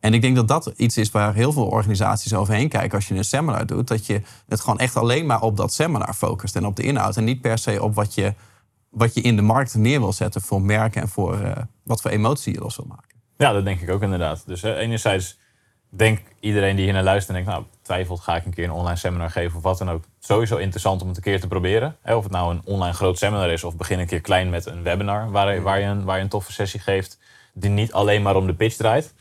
En 0.01 0.15
ik 0.15 0.21
denk 0.21 0.37
dat 0.37 0.49
dat 0.49 0.73
iets 0.77 0.97
is 0.97 1.11
waar 1.11 1.35
heel 1.35 1.53
veel 1.53 1.67
organisaties 1.67 2.35
overheen 2.35 2.69
kijken 2.69 2.95
als 2.99 3.09
je 3.09 3.15
een 3.15 3.25
seminar 3.25 3.67
doet. 3.67 3.89
Dat 3.89 4.07
je 4.07 4.21
het 4.49 4.61
gewoon 4.61 4.79
echt 4.79 4.97
alleen 4.97 5.27
maar 5.27 5.41
op 5.41 5.57
dat 5.57 5.73
seminar 5.73 6.15
focust 6.15 6.57
en 6.57 6.67
op 6.67 6.77
de 6.77 6.83
inhoud. 6.83 7.17
En 7.17 7.25
niet 7.25 7.41
per 7.41 7.59
se 7.59 7.83
op 7.83 7.95
wat 7.95 8.15
je, 8.15 8.35
wat 8.91 9.15
je 9.15 9.21
in 9.21 9.37
de 9.37 9.43
markt 9.43 9.75
neer 9.75 10.01
wil 10.01 10.13
zetten 10.13 10.41
voor 10.41 10.63
merken 10.63 11.03
en 11.03 11.09
voor 11.09 11.41
eh, 11.41 11.63
wat 11.83 12.01
voor 12.01 12.11
emotie 12.11 12.53
je 12.55 12.61
los 12.61 12.77
wil 12.77 12.87
maken. 12.89 13.17
Ja, 13.37 13.53
dat 13.53 13.65
denk 13.65 13.81
ik 13.81 13.91
ook 13.91 14.03
inderdaad. 14.03 14.43
Dus 14.47 14.63
enerzijds 14.63 15.39
denk 15.89 16.21
iedereen 16.41 16.77
die 16.77 16.85
hier 16.85 16.95
naar 16.95 17.03
luistert 17.03 17.37
en 17.37 17.45
denkt, 17.45 17.59
nou, 17.59 17.74
twijfelt, 17.85 18.21
ga 18.21 18.37
ik 18.37 18.45
een 18.45 18.55
keer 18.55 18.65
een 18.65 18.71
online 18.71 18.97
seminar 18.97 19.31
geven 19.31 19.57
of 19.57 19.63
wat 19.63 19.79
dan 19.79 19.91
ook. 19.91 20.05
Sowieso 20.19 20.57
interessant 20.57 21.03
om 21.03 21.09
het 21.09 21.17
een 21.17 21.23
keer 21.23 21.41
te 21.41 21.47
proberen. 21.47 21.97
Of 22.05 22.23
het 22.23 22.33
nou 22.33 22.55
een 22.55 22.63
online 22.65 22.95
groot 22.95 23.19
seminar 23.19 23.51
is 23.51 23.65
of 23.65 23.77
begin 23.77 23.99
een 23.99 24.07
keer 24.07 24.21
klein 24.21 24.51
met 24.51 24.67
een 24.67 24.83
webinar 24.83 25.31
waar, 25.31 25.63
waar, 25.63 25.81
je, 25.81 25.87
een, 25.87 26.05
waar 26.05 26.17
je 26.17 26.23
een 26.23 26.29
toffe 26.29 26.53
sessie 26.53 26.81
geeft 26.81 27.19
die 27.55 27.71
niet 27.71 27.93
alleen 27.93 28.23
maar 28.23 28.37
om 28.37 28.47
de 28.47 28.55
pitch 28.55 28.77
draait. 28.77 29.15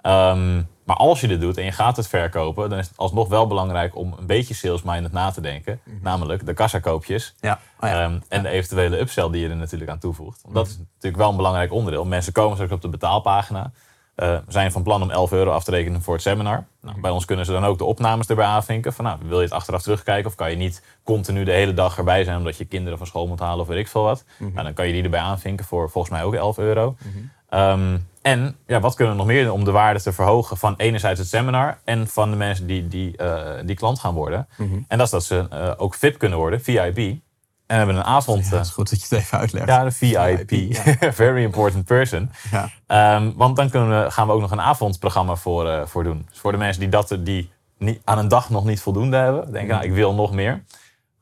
Ehm, 0.00 0.62
maar 0.84 0.96
als 0.96 1.20
je 1.20 1.28
dit 1.28 1.40
doet 1.40 1.56
en 1.56 1.64
je 1.64 1.72
gaat 1.72 1.96
het 1.96 2.08
verkopen, 2.08 2.70
dan 2.70 2.78
is 2.78 2.88
het 2.88 2.96
alsnog 2.96 3.28
wel 3.28 3.46
belangrijk 3.46 3.96
om 3.96 4.14
een 4.18 4.26
beetje 4.26 4.54
sales-minded 4.54 5.12
na 5.12 5.30
te 5.30 5.40
denken. 5.40 5.80
Namelijk 6.00 6.46
de 6.46 6.54
kassakoopjes 6.54 7.34
Ja, 7.40 7.60
oh 7.80 7.88
ja. 7.88 8.02
Ehm, 8.02 8.18
en 8.28 8.42
de 8.42 8.48
eventuele 8.48 8.98
upsell 8.98 9.30
die 9.30 9.42
je 9.42 9.48
er 9.48 9.56
natuurlijk 9.56 9.90
aan 9.90 9.98
toevoegt. 9.98 10.40
Want 10.42 10.54
dat 10.54 10.66
is 10.66 10.78
natuurlijk 10.78 11.16
wel 11.16 11.30
een 11.30 11.36
belangrijk 11.36 11.72
onderdeel. 11.72 12.04
Mensen 12.04 12.32
komen 12.32 12.56
straks 12.56 12.72
op 12.72 12.82
de 12.82 12.88
betaalpagina. 12.88 13.72
Eh, 14.14 14.38
zijn 14.48 14.72
van 14.72 14.82
plan 14.82 15.02
om 15.02 15.10
11 15.10 15.32
euro 15.32 15.50
af 15.50 15.64
te 15.64 15.70
rekenen 15.70 16.02
voor 16.02 16.14
het 16.14 16.22
seminar. 16.22 16.64
Nou, 16.80 17.00
bij 17.00 17.10
ons 17.10 17.24
kunnen 17.24 17.44
ze 17.44 17.52
dan 17.52 17.64
ook 17.64 17.78
de 17.78 17.84
opnames 17.84 18.26
erbij 18.26 18.44
aanvinken. 18.44 18.92
Van, 18.92 19.04
nou, 19.04 19.18
wil 19.22 19.38
je 19.38 19.44
het 19.44 19.52
achteraf 19.52 19.82
terugkijken 19.82 20.26
of 20.30 20.34
kan 20.34 20.50
je 20.50 20.56
niet 20.56 20.82
continu 21.04 21.44
de 21.44 21.52
hele 21.52 21.74
dag 21.74 21.98
erbij 21.98 22.24
zijn 22.24 22.38
omdat 22.38 22.56
je 22.56 22.64
kinderen 22.64 22.98
van 22.98 23.06
school 23.06 23.26
moet 23.26 23.40
halen 23.40 23.60
of 23.60 23.66
weet 23.66 23.78
ik 23.78 23.88
veel 23.88 24.02
wat. 24.02 24.24
Nou, 24.38 24.62
dan 24.62 24.74
kan 24.74 24.86
je 24.86 24.92
die 24.92 25.02
erbij 25.02 25.20
aanvinken 25.20 25.64
voor 25.64 25.90
volgens 25.90 26.12
mij 26.12 26.24
ook 26.24 26.34
11 26.34 26.58
euro. 26.58 26.96
Ehm, 27.48 27.98
en 28.22 28.56
ja, 28.66 28.80
wat 28.80 28.94
kunnen 28.94 29.14
we 29.14 29.18
nog 29.18 29.28
meer 29.28 29.44
doen 29.44 29.52
om 29.52 29.64
de 29.64 29.70
waarde 29.70 30.00
te 30.00 30.12
verhogen 30.12 30.56
van 30.56 30.74
enerzijds 30.76 31.18
het 31.18 31.28
seminar 31.28 31.78
en 31.84 32.08
van 32.08 32.30
de 32.30 32.36
mensen 32.36 32.66
die, 32.66 32.88
die, 32.88 33.16
eh, 33.16 33.66
die 33.66 33.76
klant 33.76 33.98
gaan 33.98 34.14
worden. 34.14 34.48
En 34.88 34.98
dat 34.98 35.06
is 35.06 35.10
dat 35.12 35.24
ze 35.24 35.46
eh, 35.50 35.72
ook 35.76 35.94
VIP 35.94 36.18
kunnen 36.18 36.38
worden, 36.38 36.60
VIP. 36.60 37.20
En 37.72 37.78
we 37.78 37.84
hebben 37.84 37.96
een 37.96 38.10
avond. 38.16 38.44
Ja, 38.44 38.50
eh, 38.50 38.56
het 38.56 38.66
is 38.66 38.72
goed 38.72 38.90
dat 38.90 38.98
je 38.98 39.06
het 39.08 39.24
even 39.24 39.38
uitlegt. 39.38 39.66
ja, 39.66 39.84
de 39.84 39.90
VIP. 39.90 40.76
Very 41.14 41.42
important 41.42 41.84
person. 41.84 42.30
Ja. 42.50 42.68
Ehm, 42.86 43.32
want 43.34 43.56
dan 43.56 43.70
kunnen 43.70 44.04
we, 44.04 44.10
gaan 44.10 44.26
we 44.26 44.32
ook 44.32 44.40
nog 44.40 44.50
een 44.50 44.60
avondprogramma 44.60 45.36
voor, 45.36 45.68
eh, 45.68 45.86
voor 45.86 46.04
doen. 46.04 46.26
Dus 46.30 46.38
voor 46.38 46.52
de 46.52 46.58
mensen 46.58 46.80
die 46.80 46.88
dat 46.88 47.16
die 47.20 47.50
niet, 47.78 48.00
aan 48.04 48.18
een 48.18 48.28
dag 48.28 48.50
nog 48.50 48.64
niet 48.64 48.80
voldoende 48.80 49.16
hebben. 49.16 49.52
Denken, 49.52 49.74
nou, 49.74 49.84
ik 49.84 49.92
wil 49.92 50.14
nog 50.14 50.32
meer. 50.32 50.64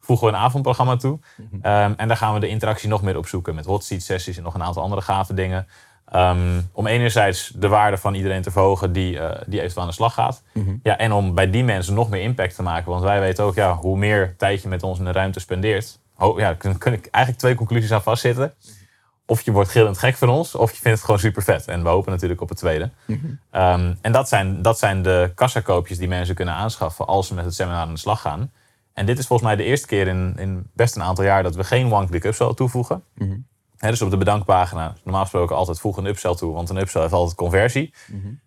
Voegen 0.01 0.27
we 0.27 0.33
een 0.33 0.39
avondprogramma 0.39 0.97
toe. 0.97 1.19
Ehm, 1.63 1.93
en 1.97 2.09
daar 2.09 2.17
gaan 2.17 2.35
we 2.35 2.41
de 2.41 2.49
interactie 2.49 2.89
nog 2.89 3.03
meer 3.03 3.17
opzoeken. 3.17 3.55
Met 3.55 3.65
hot 3.65 3.85
seat 3.85 4.03
sessies 4.03 4.37
en 4.37 4.43
nog 4.43 4.55
een 4.55 4.63
aantal 4.63 4.83
andere 4.83 5.03
gave 5.03 5.35
dingen. 5.35 5.67
Ehm, 6.09 6.61
om 6.73 6.87
enerzijds 6.87 7.53
de 7.55 7.69
waarde 7.69 7.97
van 7.97 8.15
iedereen 8.15 8.43
te 8.43 8.51
verhogen 8.51 8.93
die, 8.93 9.19
eh, 9.19 9.43
die 9.47 9.59
eventueel 9.59 9.83
aan 9.83 9.89
de 9.89 9.95
slag 9.95 10.15
gaat. 10.15 10.43
Ja, 10.83 10.99
en 10.99 11.13
om 11.13 11.35
bij 11.35 11.51
die 11.51 11.65
mensen 11.65 11.95
nog 11.95 12.11
meer 12.11 12.23
impact 12.23 12.55
te 12.55 12.63
maken. 12.63 12.91
Want 12.91 13.03
wij 13.03 13.21
weten 13.21 13.45
ook, 13.45 13.55
ja, 13.55 13.75
hoe 13.75 13.97
meer 13.97 14.35
tijd 14.37 14.63
je 14.63 14.69
met 14.69 14.83
ons 14.83 14.99
in 14.99 15.05
de 15.05 15.13
ruimte 15.13 15.41
spendeert. 15.41 15.99
Ho- 16.21 16.39
ja, 16.39 16.55
kun, 16.55 16.79
kun 16.79 16.93
ik 16.93 17.07
eigenlijk 17.07 17.43
twee 17.43 17.55
conclusies 17.55 17.93
aan 17.93 18.03
vastzitten. 18.03 18.55
Of 19.27 19.41
je 19.43 19.53
wordt 19.53 19.71
gillend 19.71 19.99
gek 19.99 20.17
van 20.17 20.29
ons, 20.29 20.55
of 20.55 20.71
je 20.71 20.77
vindt 20.81 20.97
het 20.97 21.05
gewoon 21.07 21.21
super 21.21 21.43
vet. 21.43 21.67
En 21.67 21.83
we 21.83 21.89
hopen 21.89 22.13
natuurlijk 22.13 22.41
op 22.41 22.49
het 22.49 22.59
tweede. 22.59 22.91
Ehm, 23.51 23.95
en 24.01 24.13
dat 24.13 24.29
zijn, 24.29 24.63
dat 24.63 24.79
zijn 24.79 25.03
de 25.03 25.33
kassakoopjes 25.35 25.99
die 25.99 26.09
mensen 26.09 26.35
kunnen 26.35 26.55
aanschaffen 26.55 27.07
als 27.07 27.27
ze 27.27 27.35
met 27.35 27.45
het 27.45 27.55
seminar 27.55 27.81
aan 27.81 27.93
de 27.93 27.99
slag 27.99 28.21
gaan. 28.21 28.51
En 28.93 29.07
dit 29.07 29.19
is 29.19 29.27
volgens 29.27 29.49
mij 29.49 29.57
de 29.57 29.65
eerste 29.65 29.87
keer 29.87 30.07
in, 30.09 30.35
in 30.39 30.67
best 30.75 30.97
een 30.97 31.03
aantal 31.03 31.25
jaar 31.25 31.43
dat 31.43 31.55
we 31.55 31.65
geen 31.65 31.93
one-click 31.93 32.25
upsell 32.25 32.55
toevoegen. 32.55 33.03
Hè, 33.77 33.91
dus 33.91 34.03
op 34.03 34.11
de 34.11 34.17
bedankpagina, 34.17 34.95
normaal 35.05 35.23
gesproken 35.23 35.57
altijd 35.57 35.81
voegen 35.81 36.05
een 36.05 36.11
upsell 36.11 36.35
toe, 36.35 36.55
want 36.55 36.71
een 36.71 36.77
upsell 36.77 37.01
heeft 37.01 37.13
altijd 37.13 37.37
conversie. 37.37 37.95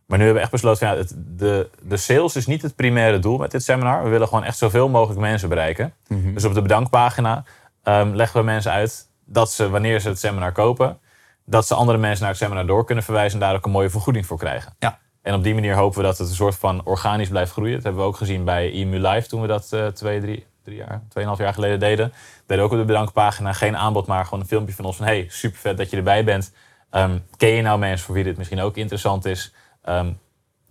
Maar 0.05 0.17
nu 0.17 0.23
hebben 0.23 0.33
we 0.33 0.39
echt 0.39 0.51
besloten, 0.51 0.87
van, 0.87 0.95
ja, 0.97 1.01
het, 1.01 1.15
de, 1.17 1.69
de 1.81 1.97
sales 1.97 2.35
is 2.35 2.45
niet 2.45 2.61
het 2.61 2.75
primaire 2.75 3.19
doel 3.19 3.37
met 3.37 3.51
dit 3.51 3.63
seminar. 3.63 4.03
We 4.03 4.09
willen 4.09 4.27
gewoon 4.27 4.43
echt 4.43 4.57
zoveel 4.57 4.89
mogelijk 4.89 5.19
mensen 5.19 5.49
bereiken. 5.49 5.93
Dus 6.33 6.43
op 6.45 6.53
de 6.53 6.61
bedankpagina 6.61 7.43
ehm, 7.83 8.13
leggen 8.13 8.39
we 8.39 8.45
mensen 8.45 8.71
uit 8.71 9.07
dat 9.25 9.51
ze, 9.51 9.69
wanneer 9.69 9.99
ze 9.99 10.07
het 10.07 10.19
seminar 10.19 10.51
kopen, 10.51 10.99
dat 11.45 11.67
ze 11.67 11.75
andere 11.75 11.97
mensen 11.97 12.21
naar 12.21 12.29
het 12.29 12.39
seminar 12.39 12.65
door 12.65 12.85
kunnen 12.85 13.03
verwijzen 13.03 13.39
en 13.39 13.45
daar 13.45 13.55
ook 13.55 13.65
een 13.65 13.71
mooie 13.71 13.89
vergoeding 13.89 14.25
voor 14.25 14.37
krijgen. 14.37 14.75
Ja. 14.79 14.99
En 15.21 15.33
op 15.33 15.43
die 15.43 15.53
manier 15.53 15.75
hopen 15.75 15.97
we 15.97 16.03
dat 16.03 16.17
het 16.17 16.29
een 16.29 16.35
soort 16.35 16.55
van 16.55 16.85
organisch 16.85 17.29
blijft 17.29 17.51
groeien. 17.51 17.73
Dat 17.73 17.83
hebben 17.83 18.01
we 18.01 18.07
ook 18.07 18.17
gezien 18.17 18.43
bij 18.43 18.71
EMU 18.71 18.99
Live 18.99 19.27
toen 19.27 19.41
we 19.41 19.47
dat 19.47 19.73
eh, 19.73 19.87
twee, 19.87 20.21
drie, 20.21 20.45
drie 20.63 20.77
jaar, 20.77 21.03
tweeënhalf 21.09 21.37
jaar 21.37 21.53
geleden 21.53 21.79
deden. 21.79 22.13
Deden 22.45 22.63
ook 22.63 22.71
op 22.71 22.77
de 22.77 22.85
bedankpagina 22.85 23.53
geen 23.53 23.77
aanbod, 23.77 24.07
maar 24.07 24.23
gewoon 24.23 24.39
een 24.39 24.47
filmpje 24.47 24.75
van 24.75 24.85
ons 24.85 24.95
van 24.95 25.05
hey, 25.05 25.25
super 25.29 25.59
vet 25.59 25.77
dat 25.77 25.89
je 25.89 25.97
erbij 25.97 26.23
bent. 26.23 26.53
Ehm, 26.89 27.17
ken 27.37 27.49
je 27.49 27.61
nou 27.61 27.79
mensen 27.79 28.05
voor 28.05 28.15
wie 28.15 28.23
dit 28.23 28.37
misschien 28.37 28.59
ook 28.59 28.77
interessant 28.77 29.25
is? 29.25 29.53
Ehm, 29.81 30.11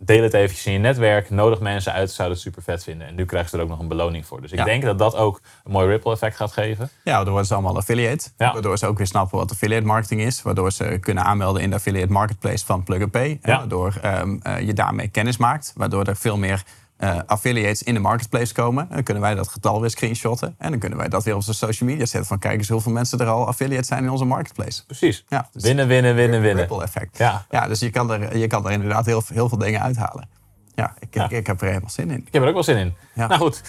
deel 0.05 0.23
het 0.23 0.35
eventjes 0.35 0.67
in 0.67 0.73
je 0.73 0.79
netwerk, 0.79 1.31
nodig 1.31 1.61
mensen 1.61 1.93
uit, 1.93 2.11
zouden 2.11 2.37
het 2.37 2.47
super 2.47 2.62
vet 2.62 2.83
vinden. 2.85 3.07
En 3.07 3.15
nu 3.15 3.25
krijgen 3.25 3.51
ze 3.51 3.57
er 3.57 3.62
ook 3.62 3.69
nog 3.69 3.79
een 3.79 3.88
beloning 3.88 4.27
voor. 4.27 4.41
Dus 4.41 4.53
ik 4.53 4.59
Ja. 4.59 4.65
denk 4.65 4.83
dat 4.83 4.99
dat 4.99 5.17
ook 5.17 5.41
een 5.65 5.73
mooi 5.73 5.87
ripple 5.87 6.12
effect 6.12 6.37
gaat 6.37 6.53
geven. 6.53 6.88
Ja, 7.05 7.11
waardoor 7.12 7.29
worden 7.31 7.47
ze 7.47 7.55
allemaal 7.55 7.77
affiliate. 7.77 8.29
Ja. 8.37 8.53
Waardoor 8.53 8.79
ze 8.79 8.87
ook 8.87 8.99
weer 8.99 9.07
snappen 9.07 9.38
wat 9.38 9.51
affiliate 9.51 9.87
marketing 9.87 10.21
is. 10.21 10.43
Waardoor 10.43 10.73
ze 10.73 10.99
kunnen 11.01 11.25
aanmelden 11.25 11.62
in 11.62 11.71
de 11.71 11.77
affiliate 11.77 12.12
marketplace 12.12 12.65
van 12.67 12.83
Plug 12.83 13.03
and 13.03 13.11
Pay. 13.11 13.38
Ja. 13.43 13.57
waardoor 13.59 13.99
ehm, 14.03 14.37
eh, 14.43 14.61
je 14.61 14.73
daarmee 14.73 15.09
kennis 15.09 15.37
maakt. 15.37 15.73
Waardoor 15.77 16.05
er 16.05 16.17
veel 16.17 16.37
meer 16.37 16.62
eh, 17.03 17.19
affiliates 17.27 17.83
in 17.83 17.95
de 17.95 18.01
marketplace 18.01 18.55
komen. 18.55 18.88
Dan 18.91 19.03
kunnen 19.03 19.23
wij 19.23 19.35
dat 19.35 19.49
getal 19.49 19.81
weer 19.81 19.91
screenshotten. 19.91 20.55
En 20.59 20.71
dan 20.71 20.79
kunnen 20.79 20.99
wij 20.99 21.09
dat 21.09 21.25
weer 21.25 21.33
op 21.33 21.38
onze 21.38 21.55
social 21.55 21.88
media 21.88 22.07
zetten. 22.07 22.29
Van 22.29 22.38
kijk 22.38 22.59
eens 22.59 22.69
hoeveel 22.69 22.93
mensen 22.93 23.19
er 23.19 23.27
al 23.27 23.47
affiliates 23.47 23.87
zijn 23.87 24.05
in 24.05 24.11
onze 24.11 24.25
marketplace. 24.25 24.87
Precies. 24.87 25.25
Ja, 25.29 25.49
dus 25.53 25.62
winnen, 25.62 25.87
winnen, 25.87 26.15
winnen, 26.15 26.41
winnen. 26.41 26.61
Ripple 26.61 26.83
effect. 26.83 27.19
Ja. 27.19 27.47
ja, 27.51 27.69
dus 27.69 27.81
je 27.81 27.91
kan 27.91 28.11
er, 28.11 28.37
je 28.37 28.47
kan 28.47 28.67
er 28.67 28.73
inderdaad 28.73 29.07
heel, 29.07 29.23
heel 29.27 29.49
veel 29.49 29.59
dingen 29.59 29.81
uithalen. 29.81 30.29
Ja, 30.75 30.95
ik, 30.99 31.15
Ja. 31.15 31.25
Ik, 31.25 31.31
ik 31.31 31.47
heb 31.47 31.61
er 31.61 31.67
helemaal 31.67 31.91
zin 31.91 32.11
in. 32.11 32.25
Ik 32.27 32.33
heb 32.33 32.43
er 32.43 32.49
ook 32.49 32.55
wel 32.55 32.62
zin 32.62 32.77
in. 32.77 32.95
Ja. 33.15 33.27
Nou 33.27 33.41
goed, 33.41 33.62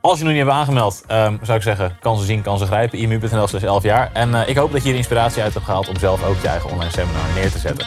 als 0.00 0.18
je 0.18 0.24
nog 0.24 0.32
niet 0.32 0.42
hebt 0.42 0.54
aangemeld, 0.54 1.02
ehm, 1.06 1.36
zou 1.42 1.56
ik 1.56 1.62
zeggen, 1.62 1.96
kansen 2.00 2.26
zien, 2.26 2.42
kansen 2.42 2.66
grijpen. 2.66 2.98
imu.nl 2.98 3.46
slash 3.46 3.62
11 3.62 3.82
jaar. 3.82 4.10
En 4.12 4.34
eh, 4.34 4.48
ik 4.48 4.56
hoop 4.56 4.72
dat 4.72 4.82
je 4.82 4.90
er 4.90 4.96
inspiratie 4.96 5.42
uit 5.42 5.54
hebt 5.54 5.64
gehaald 5.64 5.88
om 5.88 5.98
zelf 5.98 6.24
ook 6.24 6.40
je 6.42 6.48
eigen 6.48 6.70
online 6.70 6.90
seminar 6.90 7.34
neer 7.34 7.50
te 7.50 7.58
zetten. 7.58 7.86